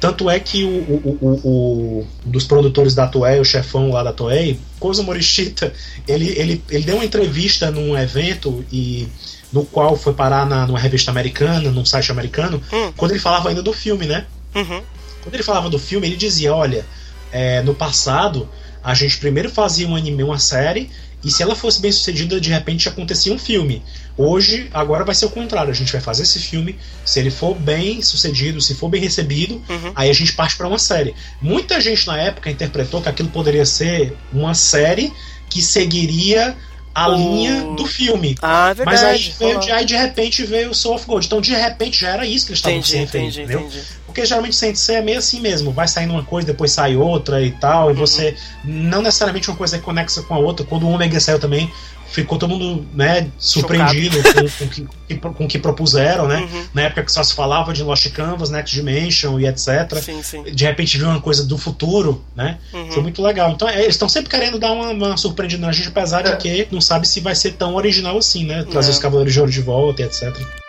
[0.00, 4.02] Tanto é que o, o, o, o um dos produtores da Toei, o chefão lá
[4.02, 5.72] da Toei, Kozo Morishita,
[6.08, 9.08] ele, ele, ele deu uma entrevista num evento e
[9.52, 12.92] no qual foi parar na, numa revista americana, num site americano, hum.
[12.96, 14.26] quando ele falava ainda do filme, né?
[14.54, 14.82] Uhum.
[15.22, 16.84] Quando ele falava do filme, ele dizia: olha,
[17.30, 18.48] é, no passado
[18.82, 20.90] a gente primeiro fazia um anime, uma série,
[21.24, 23.82] e se ela fosse bem sucedida, de repente acontecia um filme.
[24.16, 25.70] Hoje, agora vai ser o contrário.
[25.70, 26.76] A gente vai fazer esse filme.
[27.04, 29.92] Se ele for bem sucedido, se for bem recebido, uhum.
[29.94, 31.14] aí a gente parte para uma série.
[31.40, 35.12] Muita gente na época interpretou que aquilo poderia ser uma série
[35.48, 36.56] que seguiria
[36.94, 37.16] a o...
[37.16, 38.36] linha do filme.
[38.42, 39.02] Ah, é verdade.
[39.02, 41.26] Mas aí, veio, aí de repente veio o Soul of Gold.
[41.26, 43.60] Então de repente já era isso que eles estavam se referindo, entendeu?
[43.60, 43.82] Entendi.
[44.06, 47.50] Porque geralmente Sensei é meio assim mesmo, vai saindo uma coisa, depois sai outra e
[47.52, 47.98] tal, e uhum.
[47.98, 50.66] você não necessariamente uma coisa é conexa com a outra.
[50.66, 51.72] Quando o Omega saiu também,
[52.12, 56.40] ficou todo mundo né, surpreendido com, com, com, com, o que propuseram, né?
[56.40, 56.64] Uhum.
[56.74, 59.98] Na época que só se falava de Lost Canvas, Next Dimension e etc.
[60.00, 60.42] Sim, sim.
[60.42, 62.58] De repente viu uma coisa do futuro, né?
[62.72, 62.92] Uhum.
[62.92, 63.50] Foi muito legal.
[63.50, 66.36] Então é, eles estão sempre querendo dar uma, uma surpreendida na gente, apesar é.
[66.36, 68.64] de que não sabe se vai ser tão original assim, né?
[68.64, 68.92] Trazer é.
[68.92, 70.61] os Cavaleiros de Ouro de volta e etc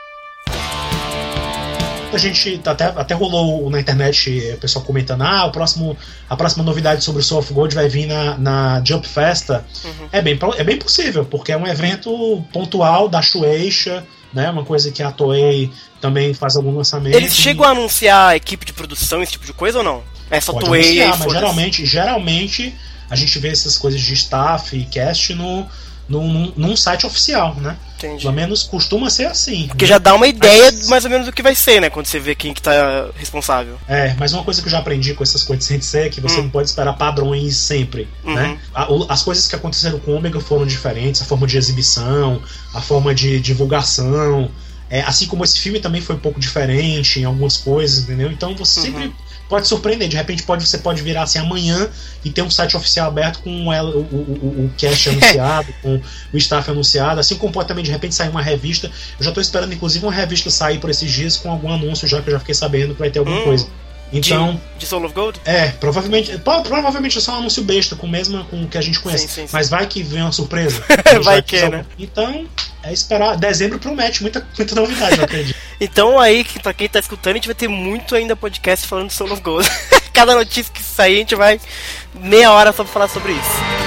[2.15, 5.97] a gente até, até rolou na internet o pessoal comentando: ah, o próximo,
[6.29, 9.65] a próxima novidade sobre o Soul of Gold vai vir na, na Jump Festa.
[9.83, 10.07] Uhum.
[10.11, 14.49] É, bem, é bem possível, porque é um evento pontual da Shueisha, né?
[14.49, 17.15] Uma coisa que a Toei também faz algum lançamento.
[17.15, 20.03] Eles chegam a anunciar a equipe de produção, esse tipo de coisa ou não?
[20.29, 22.75] É só Pode Toei anunciar, mas geralmente, geralmente
[23.09, 25.67] a gente vê essas coisas de staff e cast no,
[26.07, 27.77] num, num site oficial, né?
[27.97, 28.21] Entendi.
[28.21, 29.67] Pelo menos costuma ser assim.
[29.67, 29.89] Porque né?
[29.89, 30.87] já dá uma ideia mas...
[30.89, 31.89] mais ou menos do que vai ser, né?
[31.89, 33.77] Quando você vê quem que tá responsável.
[33.87, 36.39] É, mas uma coisa que eu já aprendi com essas coisas de é que você
[36.39, 36.43] hum.
[36.43, 38.33] não pode esperar padrões sempre, uhum.
[38.33, 38.57] né?
[39.07, 42.41] As coisas que aconteceram com o Omega foram diferentes, a forma de exibição,
[42.73, 44.49] a forma de divulgação,
[44.89, 48.31] é, assim como esse filme também foi um pouco diferente em algumas coisas, entendeu?
[48.31, 48.85] Então você uhum.
[48.85, 49.15] sempre
[49.53, 50.07] pode surpreender.
[50.07, 51.87] De repente pode, você pode virar assim amanhã
[52.25, 56.01] e ter um site oficial aberto com ela, o, o, o cash anunciado, com
[56.33, 58.87] o staff anunciado, assim como pode também de repente sair uma revista.
[58.87, 62.19] Eu já estou esperando, inclusive, uma revista sair por esses dias com algum anúncio já
[62.19, 63.43] que eu já fiquei sabendo que vai ter alguma hum.
[63.43, 63.67] coisa.
[64.13, 65.41] Então, de, de, Soul of Gold?
[65.43, 66.37] É, provavelmente.
[66.37, 69.27] Provavelmente é só um anúncio besta, com o mesmo com o que a gente conhece.
[69.27, 69.49] Sim, sim, sim.
[69.51, 70.83] Mas vai que vem uma surpresa.
[71.23, 71.83] vai que, né?
[71.97, 72.47] Então,
[72.83, 73.35] é esperar.
[73.35, 75.57] Dezembro promete muita, muita novidade, eu acredito.
[75.81, 79.13] então aí, pra quem tá escutando, a gente vai ter muito ainda podcast falando de
[79.13, 79.67] Soul of Gold.
[80.13, 81.59] Cada notícia que sair, a gente vai
[82.13, 83.82] meia hora só pra falar sobre isso.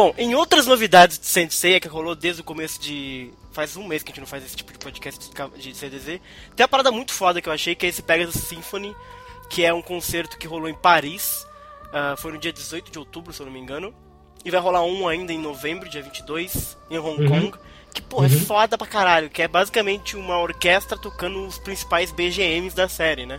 [0.00, 3.30] Bom, em outras novidades de Sensei que rolou desde o começo de.
[3.52, 5.28] Faz um mês que a gente não faz esse tipo de podcast
[5.58, 6.06] de CDZ.
[6.56, 8.96] Tem uma parada muito foda que eu achei, que é esse Pegasus Symphony,
[9.50, 11.46] que é um concerto que rolou em Paris.
[11.88, 13.94] Uh, foi no dia 18 de outubro, se eu não me engano.
[14.42, 17.28] E vai rolar um ainda em novembro, dia 22, em Hong uhum.
[17.28, 17.58] Kong.
[17.92, 18.24] Que, pô, é uhum.
[18.24, 19.28] é foda pra caralho.
[19.28, 23.38] Que é basicamente uma orquestra tocando os principais BGMs da série, né?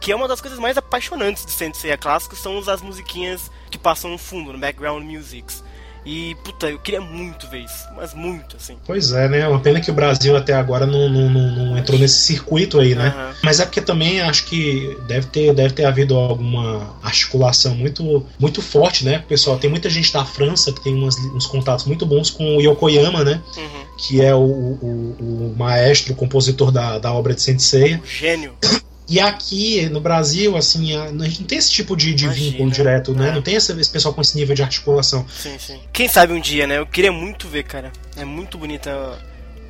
[0.00, 4.08] Que é uma das coisas mais apaixonantes de Sensei clássico, são as musiquinhas que passam
[4.08, 5.64] no fundo, no background musics.
[6.06, 8.76] E, puta, eu queria muito ver isso, mas muito, assim.
[8.86, 9.48] Pois é, né?
[9.48, 12.94] Uma pena que o Brasil até agora não, não, não, não entrou nesse circuito aí,
[12.94, 13.08] né?
[13.08, 13.34] Uhum.
[13.42, 18.62] Mas é porque também acho que deve ter, deve ter havido alguma articulação muito, muito
[18.62, 19.24] forte, né?
[19.28, 22.60] Pessoal, tem muita gente da França que tem umas, uns contatos muito bons com o
[22.60, 23.42] Yokoyama, né?
[23.56, 23.86] Uhum.
[23.98, 28.00] Que é o, o, o maestro, o compositor da, da obra de Sensei.
[28.04, 28.54] Gênio.
[29.08, 32.70] E aqui no Brasil, assim, a, gente não tem esse tipo de, de Imagina, vínculo
[32.70, 33.28] direto, né?
[33.28, 33.32] É.
[33.32, 35.24] Não tem esse, esse pessoal com esse nível de articulação.
[35.28, 35.78] Sim, sim.
[35.92, 36.78] Quem sabe um dia, né?
[36.78, 37.92] Eu queria muito ver, cara.
[38.16, 38.90] É muito bonita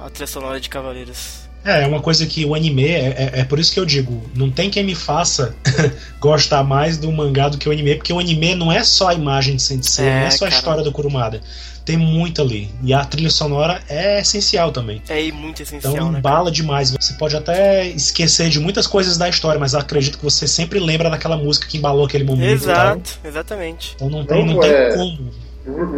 [0.01, 1.47] a, a trilha sonora de Cavaleiros.
[1.67, 4.23] É, é uma coisa que o anime, é, é, é, por isso que eu digo,
[4.35, 5.55] não tem quem me faça
[6.21, 9.15] gostar mais do mangá do que o anime, porque o anime não é só a
[9.15, 11.41] imagem de Sensei, é, não é só a história do Kurumada
[11.87, 12.69] tem muito ali.
[12.83, 15.01] E a trilha sonora é essencial também.
[15.09, 15.95] É muito essencial.
[15.95, 16.91] Então né, embala demais.
[16.91, 21.09] Você pode até esquecer de muitas coisas da história, mas acredito que você sempre lembra
[21.09, 22.65] daquela música que embalou aquele momento.
[22.65, 23.93] Exato, exatamente.
[23.95, 24.93] Então não tem, não, não tem é...
[24.95, 25.31] como.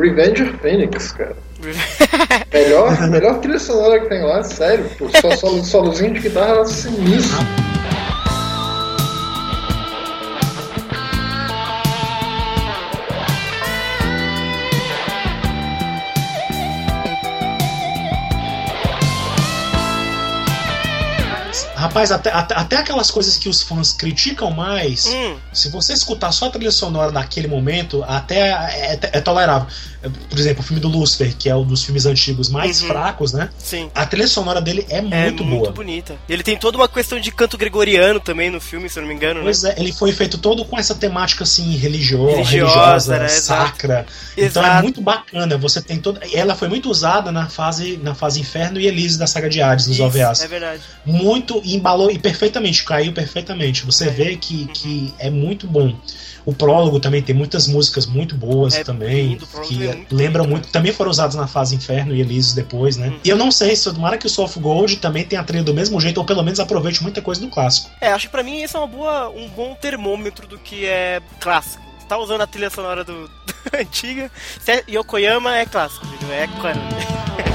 [0.01, 1.37] Revenge of Phoenix, cara.
[2.53, 4.87] melhor, melhor trilha sonora que tem lá, sério.
[5.21, 7.39] Só solo, solozinho de guitarra sinistro.
[21.79, 25.37] Rapaz, até, até, até, aquelas coisas que os fãs criticam mais, hum.
[25.53, 29.69] se você escutar só a trilha sonora naquele momento, até é, é, é tolerável.
[30.31, 32.89] Por exemplo, o filme do Lucifer, que é um dos filmes antigos mais Uhum.
[32.89, 33.51] fracos, né?
[33.59, 33.91] Sim.
[33.95, 35.47] A trilha sonora dele é muito é boa.
[35.59, 36.17] muito bonita.
[36.29, 39.15] Ele tem toda uma questão de canto gregoriano também no filme, se eu não me
[39.15, 39.45] engano, né?
[39.45, 43.25] Pois é, ele foi feito todo com essa temática assim religiosa, Religiosa, religiosa, né?
[43.27, 43.43] Exato.
[43.71, 44.07] sacra.
[44.37, 44.79] Então Exato.
[44.79, 45.59] é muito bacana.
[45.59, 46.21] Você tem toda.
[46.33, 49.87] Ela foi muito usada na fase na fase Inferno e Elise da saga de Hades
[49.89, 50.41] nos Isso, OVAs.
[50.43, 50.83] É verdade.
[51.05, 53.85] Muito embalou e perfeitamente caiu perfeitamente.
[53.85, 54.11] Você É.
[54.11, 55.93] vê que, que é muito bom.
[56.45, 60.45] O prólogo também tem muitas músicas muito boas É também, lindo, que é muito lembram
[60.45, 60.73] bonito, muito.
[60.73, 63.09] Também foram usados na fase Inferno e Elise depois, né?
[63.09, 63.21] Uhum.
[63.25, 65.65] E eu não sei se tomara que o Soul of Gold também tenha a trilha
[65.65, 67.91] do mesmo jeito ou pelo menos aproveite muita coisa do clássico.
[68.01, 71.21] É, acho que pra mim esse é uma boa, um bom termômetro do que é
[71.41, 71.83] clássico.
[71.99, 73.31] Você tá usando a trilha sonora do,
[73.79, 74.31] antiga,
[74.67, 76.35] é Yokoyama é clássico, entendeu?
[76.35, 76.79] É claro.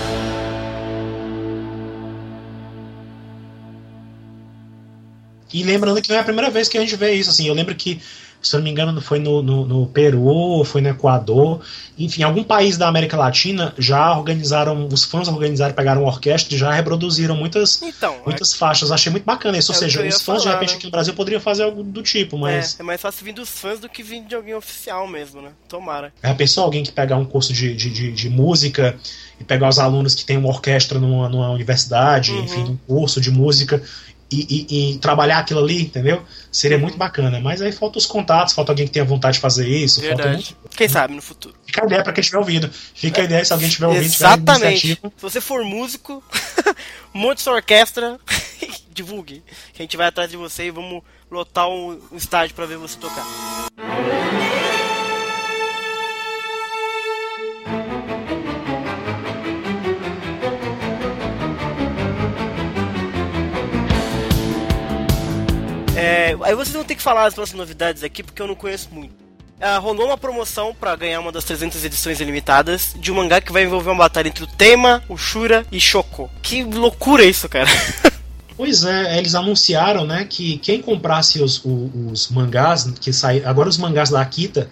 [5.54, 7.54] E lembrando que não é a primeira vez que a gente vê isso, assim, eu
[7.54, 8.02] lembro que,
[8.44, 11.62] se eu não me engano, foi no, no, no Peru, foi no Equador,
[11.98, 16.58] enfim, algum país da América Latina já organizaram, os fãs organizaram, pegaram uma orquestra e
[16.58, 18.92] já reproduziram muitas, Então, muitas faixas.
[18.92, 20.76] Achei muito bacana isso, ou É o que seja, os fãs de falar, repente né?
[20.78, 22.80] aqui no Brasil poderiam fazer algo do tipo, é, mas.
[22.80, 25.52] é mais fácil vir dos fãs do que vir de alguém oficial mesmo, né?
[25.70, 26.12] Tomara.
[26.24, 28.96] Já pensou alguém que pegar um curso de, de, de, de música
[29.40, 32.44] e pegar os alunos que têm uma orquestra numa, numa universidade, Uhum.
[32.44, 33.82] enfim, um curso de música
[34.42, 36.24] e, e- e trabalhar aquilo ali, entendeu?
[36.52, 37.40] Seria muito bacana.
[37.40, 40.02] Mas aí falta os contatos, falta alguém que tenha vontade de fazer isso.
[40.02, 40.56] Falta Verdade.
[40.62, 40.76] muito...
[40.78, 41.56] Quem sabe no futuro.
[41.66, 42.70] Fica a ideia pra quem estiver ouvindo.
[42.96, 44.88] Fica a ideia se alguém estiver ouvindo, tiver Exatamente.
[44.88, 45.14] iniciativa.
[45.16, 46.24] Se você for músico,
[47.14, 48.20] monte sua orquestra,
[48.94, 49.44] divulgue.
[49.74, 52.78] Que a gente vai atrás de você e vamos lotar um, um estádio pra ver
[52.78, 53.26] você tocar.
[66.04, 68.90] É, aí vocês vão ter que falar as nossas novidades aqui, porque eu não conheço
[68.92, 69.14] muito.
[69.62, 73.52] Ah, rolou uma promoção pra ganhar uma das 300 edições ilimitadas de um mangá que
[73.52, 76.30] vai envolver uma batalha entre o Tema, o Shura e Shoko.
[76.42, 77.70] Que loucura isso, cara.
[78.56, 83.68] Pois é, eles anunciaram, né, que quem comprasse os, o- os, mangás, que sai, agora
[83.68, 84.70] os mangás da Akita,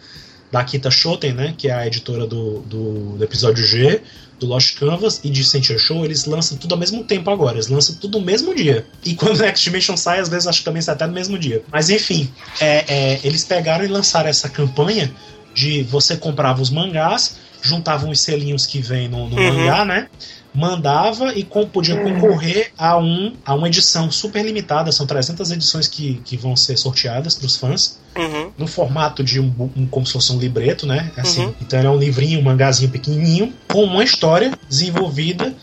[0.52, 4.00] da Akita Shoten, né, que é a editora do, do, do episódio G,
[4.42, 7.68] do Lost Canvas e de Sentia Show, eles lançam tudo ao mesmo tempo agora, eles
[7.68, 8.86] lançam tudo no mesmo dia.
[9.06, 11.38] E quando o Next Dimension sai, às vezes acho que também sai até no mesmo
[11.38, 11.64] dia.
[11.72, 15.12] Mas enfim, é, é, eles pegaram e lançaram essa campanha
[15.54, 19.54] de você comprava os mangás, juntavam os selinhos que vem no, no Uhum.
[19.54, 20.08] mangá, né?
[20.54, 24.92] mandava e com, podia concorrer a, um, a uma edição super limitada.
[24.92, 28.52] São 300 edições que, que vão ser sorteadas para os fãs, Uhum.
[28.58, 31.12] no formato de um, um- como se fosse um libreto, né?
[31.16, 31.54] Assim, Uhum.
[31.62, 35.54] Então é um livrinho, um mangazinho pequenininho, com uma história desenvolvida,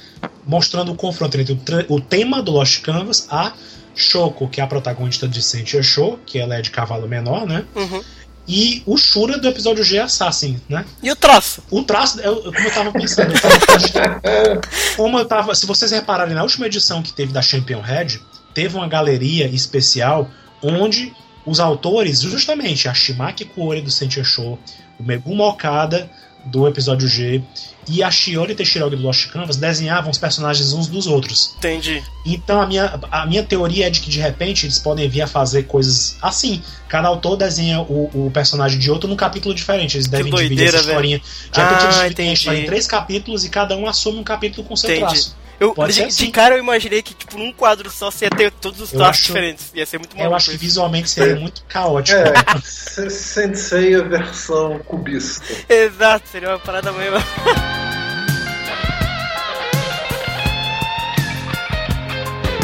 [0.47, 1.53] mostrando o confronto entre
[1.89, 3.53] o, o tema do Lost Canvas, a
[3.95, 7.65] Shoko, que é a protagonista de Sentia Show, que ela é de cavalo menor, né?
[7.75, 8.03] Uhum.
[8.51, 10.83] E o Shura do episódio G Assassin, né?
[11.03, 11.63] E o traço?
[11.71, 14.61] O traço, eu, eu- como eu tava pensando, eu tava-
[14.97, 15.55] como eu tava.
[15.55, 18.21] Se vocês repararem, na última edição que teve da Champion Head,
[18.55, 20.31] teve uma galeria especial
[20.63, 21.13] onde
[21.49, 24.59] os autores, justamente a Shimaki Kuori do Show,
[24.99, 26.11] o Meguma Okada
[26.45, 27.43] do episódio G
[27.89, 31.55] e a Shiori Teshirogi do Lost Canvas desenhavam os personagens uns dos outros.
[31.59, 32.03] Entendi.
[32.25, 35.27] Então a minha, a minha teoria é de que de repente eles podem vir a
[35.27, 36.63] fazer coisas assim.
[36.87, 39.97] Cada autor desenha o, o personagem de outro num capítulo diferente.
[39.97, 41.19] Eles devem dividir doideira, essa historinha.
[41.19, 44.25] De repente Ah, eles dividem a história em três capítulos e cada um assume um
[44.25, 45.07] capítulo com seu Entendi.
[45.07, 45.37] traço.
[45.61, 46.31] Eu, Pode de, ser de assim.
[46.31, 49.25] cara eu imaginei que, tipo, num quadro só você ia ter todos os Eu traços
[49.25, 49.73] diferentes.
[49.75, 50.61] Ia ser muito Eu maluco acho que isso.
[50.65, 52.17] visualmente seria muito caótico.
[52.19, 52.33] É,
[52.63, 55.45] Se- Sensei a versão cubista.
[55.69, 57.13] Exato, seria uma parada meio.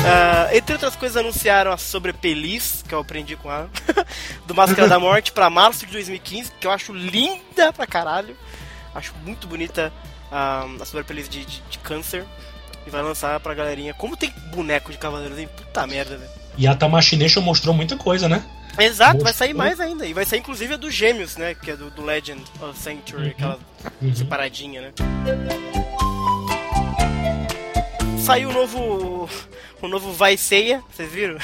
[0.07, 3.70] Ah, entre outras coisas, anunciaram a Sobrepelis, que eu aprendi com ela,
[4.47, 8.36] do Máscara da Morte pra março de 2015, que eu acho linda pra caralho.
[8.95, 9.90] Acho muito bonita
[10.30, 12.24] ah, a Sobrepelis de, de, de câncer.
[12.87, 13.95] E vai lançar pra galerinha.
[13.95, 15.49] Como tem boneco de cavaleiros, hein?
[15.57, 16.30] Puta merda, velho.
[16.57, 18.45] E a Tamashii Nation mostrou muita coisa, né?
[18.78, 19.35] Exato, vai Mostrou.
[19.35, 20.05] sair mais ainda.
[20.07, 21.55] E vai sair inclusive a dos Gêmeos, né?
[21.55, 23.30] Que é do, do Legend of Sanctuary, Uhum.
[23.32, 23.59] aquela
[24.03, 24.14] Uhum.
[24.14, 24.93] separadinha, né?
[28.18, 29.28] Saiu o novo.
[29.82, 31.39] O novo Vai Ceia, vocês viram?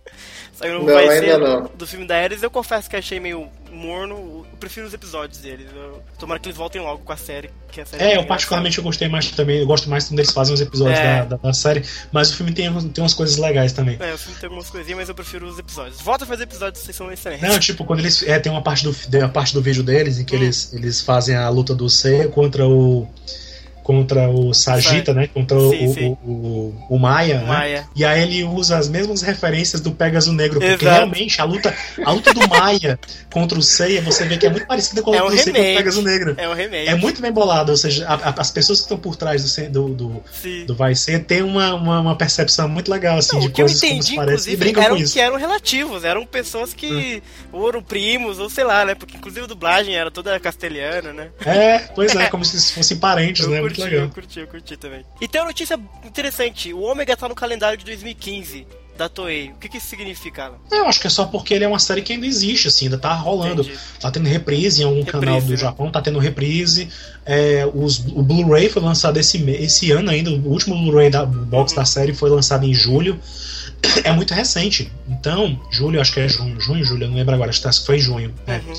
[0.54, 1.70] Saiu o novo Não, Vai Ceia não.
[1.74, 2.42] do filme da Ares.
[2.42, 4.46] Eu confesso que achei meio morno.
[4.50, 5.66] Eu prefiro os episódios deles.
[5.74, 7.50] Eu, tomara que eles voltem logo com a série.
[7.70, 8.28] Que a série É, eu engraçada.
[8.28, 9.58] particularmente eu gostei mais também.
[9.60, 11.18] Eu gosto mais quando eles fazem os episódios É.
[11.20, 11.82] da, da, da série.
[12.12, 13.96] Mas o filme tem, tem umas coisas legais também.
[14.00, 16.00] É, o filme tem algumas coisinhas, mas eu prefiro os episódios.
[16.00, 17.48] Volta a fazer episódios, vocês são excelentes.
[17.48, 18.22] Não, tipo, quando eles.
[18.22, 20.42] É, tem uma parte do, uma parte do vídeo deles em que Hum.
[20.42, 23.08] eles, eles fazem a luta do C contra o.
[23.82, 25.28] contra o Sagita, né?
[25.32, 26.16] Contra sim, o, sim.
[26.24, 27.46] O, o, o, Maia, né?
[27.46, 27.88] Maia.
[27.94, 30.96] E aí ele usa as mesmas referências do Pegasus Negro, porque Exato.
[30.96, 31.74] realmente a luta,
[32.04, 32.98] a luta do Maia
[33.32, 35.42] contra o Seiya, você vê que é muito parecida com a luta é um do
[35.42, 36.34] Seiya contra o Pegasus Negro.
[36.38, 36.88] É um remake.
[36.88, 39.48] É muito bem bolado, ou seja, a, a, as pessoas que estão por trás do
[39.68, 40.24] do, do,
[40.66, 43.86] do Vai Ser tem uma, uma, uma, percepção muito legal, assim, Não, de coisas que
[43.86, 45.12] eu entendi, como se parecem e brincam eram, com isso.
[45.12, 47.20] que eram relativos, eram pessoas que hum.
[47.50, 48.94] foram primos, ou sei lá, né?
[48.94, 51.28] Porque inclusive a dublagem era toda castelhana, né?
[51.44, 53.60] É, pois é, como se fossem parentes, né?
[53.74, 54.06] Curti, muito legal.
[54.06, 55.04] Eu curti, eu curti também.
[55.20, 58.66] E tem uma notícia interessante: o Ômega tá no calendário de 2015
[58.96, 59.50] da Toei.
[59.50, 60.58] O que, que isso significa, Alan?
[60.70, 62.98] Eu acho que é só porque ele é uma série que ainda existe, assim, ainda
[62.98, 63.62] tá rolando.
[63.62, 63.78] Entendi.
[64.00, 65.56] Tá tendo reprise em algum reprise, canal do né?
[65.56, 66.88] Japão, tá tendo reprise.
[67.24, 71.72] É, os, o Blu-ray foi lançado esse, esse ano ainda, o último Blu-ray da box
[71.72, 71.78] uhum.
[71.78, 73.18] da série foi lançado em julho.
[74.04, 74.92] É muito recente.
[75.08, 77.98] Então, julho, acho que é junho, junho, julho, eu não lembro agora, acho que foi
[77.98, 78.32] junho.
[78.46, 78.62] Né?
[78.64, 78.74] Uhum.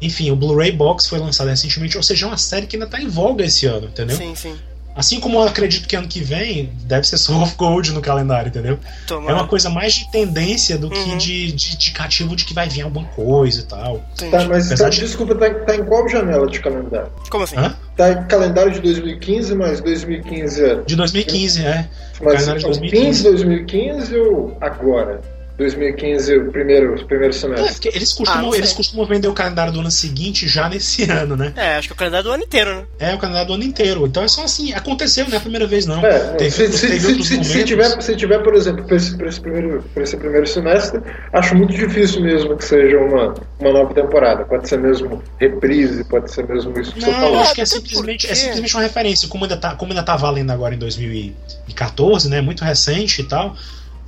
[0.00, 3.00] Enfim, o Blu-ray Box foi lançado recentemente, ou seja, é uma série que ainda tá
[3.00, 4.16] em voga esse ano, entendeu?
[4.16, 4.56] Sim, sim.
[4.98, 8.48] Assim como eu acredito que ano que vem deve ser Soul of Gold no calendário,
[8.48, 8.80] entendeu?
[9.08, 11.16] É uma coisa mais de tendência do que uhum.
[11.16, 14.04] de, de indicativo de que vai vir alguma coisa e tal.
[14.28, 14.98] Tá, mas tá, de...
[14.98, 17.12] desculpa, tá, tá, em qual janela de calendário?
[17.30, 17.56] Como assim?
[17.56, 17.76] Hã?
[17.96, 20.74] Tá em calendário de 2015, mas 2015 é.
[20.82, 21.88] De 2015, é.
[22.20, 23.22] Mas calendário de 2015.
[23.22, 25.37] 2015 ou agora?
[25.58, 27.88] 2015, o primeiro, o primeiro semestre.
[27.88, 31.36] É, eles costumam, ah, eles costumam vender o calendário do ano seguinte já nesse ano,
[31.36, 31.52] né?
[31.56, 32.86] É, acho que é o calendário do ano inteiro, né?
[33.00, 34.06] É, o calendário do ano inteiro.
[34.06, 36.04] Então é só assim, aconteceu, não é a primeira vez, não.
[36.06, 39.40] É, teve, se, teve se, se, se, tiver, se tiver, por exemplo, para esse, esse,
[39.40, 41.02] primeiro, esse primeiro semestre,
[41.32, 44.44] acho muito difícil mesmo que seja uma, uma nova temporada.
[44.44, 47.34] Pode ser mesmo reprise, pode ser mesmo isso que não, você falou.
[47.34, 49.28] Eu acho que é simplesmente, é simplesmente uma referência.
[49.28, 52.40] Como ainda, tá, como ainda tá valendo agora em 2014, né?
[52.40, 53.56] Muito recente e tal.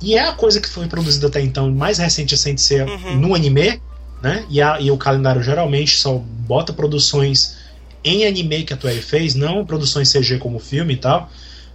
[0.01, 3.17] E é a coisa que foi produzida até então, mais recente sem ser uhum.
[3.17, 3.81] no anime,
[4.21, 4.45] né?
[4.49, 7.57] E, a, e o calendário geralmente só bota produções
[8.03, 11.29] em anime que a Toei fez, não produções CG como filme e tal.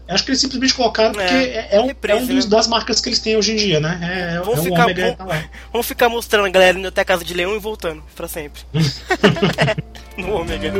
[0.09, 2.51] Acho que eles simplesmente colocaram porque é, é, um, é um dos, né?
[2.51, 3.99] das marcas que eles têm hoje em dia, né?
[4.03, 5.17] É, vamos, é um ficar,
[5.73, 8.63] vamos, ficar mostrando a galera indo até a casa de leão e voltando pra sempre.
[10.17, 10.73] no Ômega.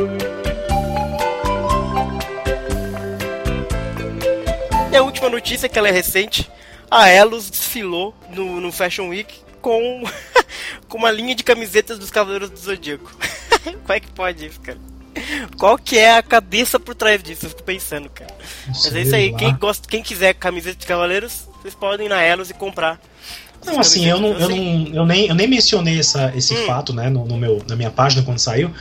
[4.89, 6.49] E a última notícia, que ela é recente,
[6.89, 10.03] a Elos desfilou no, no Fashion Week com,
[10.87, 13.11] com uma linha de camisetas dos Cavaleiros do Zodíaco.
[13.63, 14.79] Como é que pode isso, cara?
[15.57, 17.45] Qual que é a cabeça por trás disso?
[17.45, 18.33] Eu fico pensando, cara.
[18.67, 22.21] Mas é isso aí, quem, gosta, quem quiser camiseta de Cavaleiros, vocês podem ir na
[22.21, 22.99] Elos e comprar.
[23.65, 26.65] Não, assim, eu não, eu, não, eu, nem, eu nem mencionei essa, esse hum.
[26.65, 28.71] fato, né, no, no, meu, na minha página quando saiu,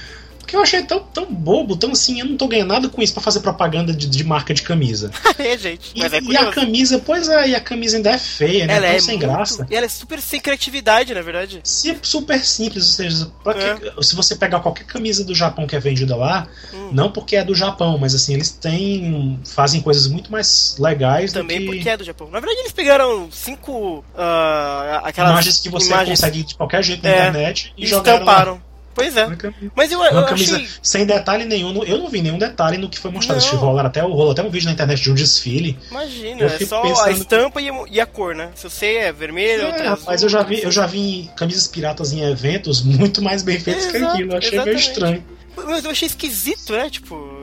[0.47, 3.12] porque eu achei tão, tão bobo, tão assim, eu não tô ganhando nada com isso
[3.12, 5.11] pra fazer propaganda de, de marca de camisa.
[5.36, 5.90] é, gente.
[5.92, 8.76] E, é e, a camisa, pois é, e a camisa ainda é feia, né?
[8.76, 9.66] Ela é sem muito, graça.
[9.68, 11.61] E ela é super sem criatividade, na verdade.
[12.01, 14.03] super simples, ou seja, é.
[14.03, 16.90] se você pegar qualquer camisa do Japão que é vendida lá, hum.
[16.92, 19.40] não porque é do Japão, mas assim, eles têm.
[19.44, 21.74] fazem coisas muito mais legais Também do que...
[21.74, 22.30] porque é do Japão.
[22.30, 23.99] Na verdade, eles pegaram cinco.
[24.14, 26.20] Uh, aquelas imagens que você imagens...
[26.20, 28.20] consegue de qualquer jeito na é, internet e, e jogaram.
[28.20, 28.66] Estamparam.
[28.97, 29.28] Pois é.
[29.74, 30.68] Mas eu, eu camisa achei...
[30.82, 31.84] sem detalhe nenhum.
[31.84, 33.44] Eu não vi nenhum detalhe no que foi mostrado.
[33.44, 33.59] Não.
[33.59, 35.78] Rolar até, rolou até um vídeo na internet de um desfile.
[35.90, 37.07] Imagina, é só pensando...
[37.07, 38.49] a estampa e a cor, né?
[38.55, 42.12] Se você é vermelho, é, outro rapaz, eu já vi, eu já vi camisas piratas
[42.12, 44.32] em eventos muito mais bem feitas que aquilo.
[44.32, 44.64] Eu achei exatamente.
[44.64, 45.24] meio estranho.
[45.57, 46.88] Mas eu achei esquisito, né?
[46.88, 47.36] Tipo,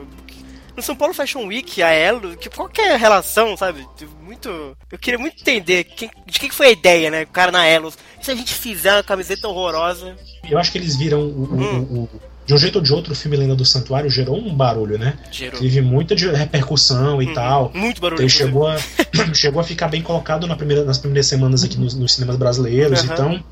[0.76, 3.86] no São Paulo Fashion Week, a Elo, que qual que é a relação, sabe?
[4.22, 4.76] Muito.
[4.90, 7.22] Eu queria muito entender quem, de quem foi a ideia, né?
[7.22, 7.92] O cara na Elo.
[8.20, 10.16] Se a gente fizer uma camiseta horrorosa.
[10.48, 11.80] Eu acho que eles viram o, hum.
[11.90, 12.10] o, o,
[12.46, 15.16] de um jeito ou de outro, o filme Lenda do Santuário gerou um barulho, né?
[15.30, 15.58] Gerou.
[15.58, 17.70] Teve muita repercussão e hum, tal.
[17.74, 18.20] Muito barulho.
[18.20, 18.76] Ele chegou a,
[19.32, 23.02] chegou a ficar bem colocado na primeira, nas primeiras semanas aqui nos, nos cinemas brasileiros.
[23.02, 23.12] Uhum.
[23.12, 23.44] Então,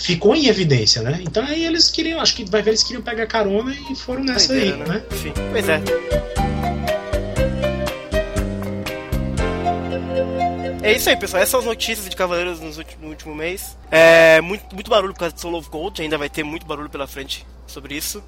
[0.00, 1.20] ficou em evidência, né?
[1.22, 4.52] Então aí eles queriam, acho que vai ver, eles queriam pegar carona e foram nessa
[4.52, 4.84] aí, né?
[4.86, 5.02] né?
[5.12, 5.80] Sim, pois é.
[10.82, 11.42] É isso aí, pessoal.
[11.42, 13.76] Essas são as notícias de Cavaleiros no último mês.
[13.90, 16.00] É muito, muito barulho por causa de Soul of Gold.
[16.00, 18.24] Ainda vai ter muito barulho pela frente sobre isso.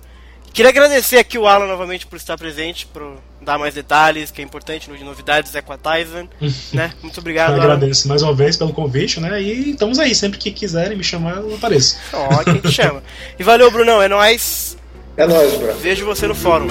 [0.53, 4.45] Queria agradecer aqui o Alan novamente por estar presente, por dar mais detalhes, que é
[4.45, 6.29] importante no de novidades é com a Tyson,
[6.73, 6.93] né?
[7.03, 7.57] Muito obrigado.
[7.57, 9.41] Eu agradeço mais uma vez pelo convite, né?
[9.41, 11.97] E estamos aí, sempre que quiserem me chamar, eu apareço.
[12.13, 13.03] Ó, quem te chama.
[13.39, 14.77] E valeu, Brunão, é nóis.
[15.17, 15.75] É nóis, bro.
[15.75, 16.69] Vejo você no fórum.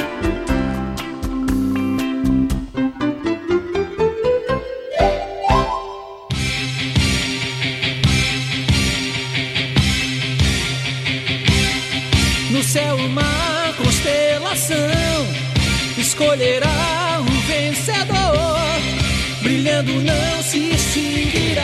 [19.82, 21.63] quando não se extinguirá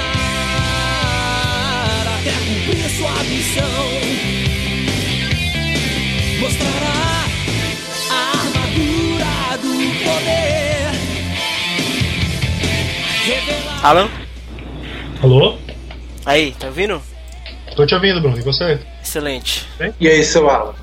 [2.17, 3.85] até cumprir sua missão.
[6.39, 7.25] Mostrará
[8.09, 10.89] a armadura do poder.
[13.23, 13.85] Revelar...
[13.85, 14.09] Alan?
[15.21, 15.57] Alô?
[16.25, 16.99] Aí, tá ouvindo?
[17.75, 18.39] Tô te ouvindo, Bruno.
[18.39, 18.79] E você?
[19.03, 19.67] Excelente.
[19.99, 20.73] E aí, seu Alan?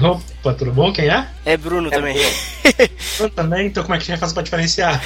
[0.00, 0.92] Opa, tudo bom?
[0.92, 1.28] Quem é?
[1.44, 2.16] É Bruno é também.
[3.18, 5.02] Bruno também, então como é que a gente faz pra diferenciar?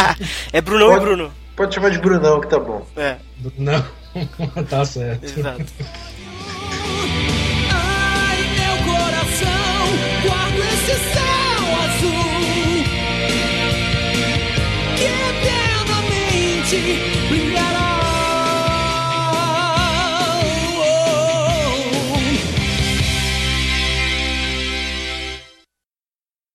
[0.52, 1.32] é Bruno ou é Bruno?
[1.54, 2.86] Pode chamar de Brunão que tá bom.
[2.96, 3.16] É.
[3.36, 3.84] Brunão,
[4.68, 5.24] tá certo.
[5.24, 5.66] Exato.
[7.70, 9.88] Ai, meu coração,
[10.26, 12.84] guardo esse céu azul.
[14.96, 15.04] Que
[16.74, 17.19] eternamente.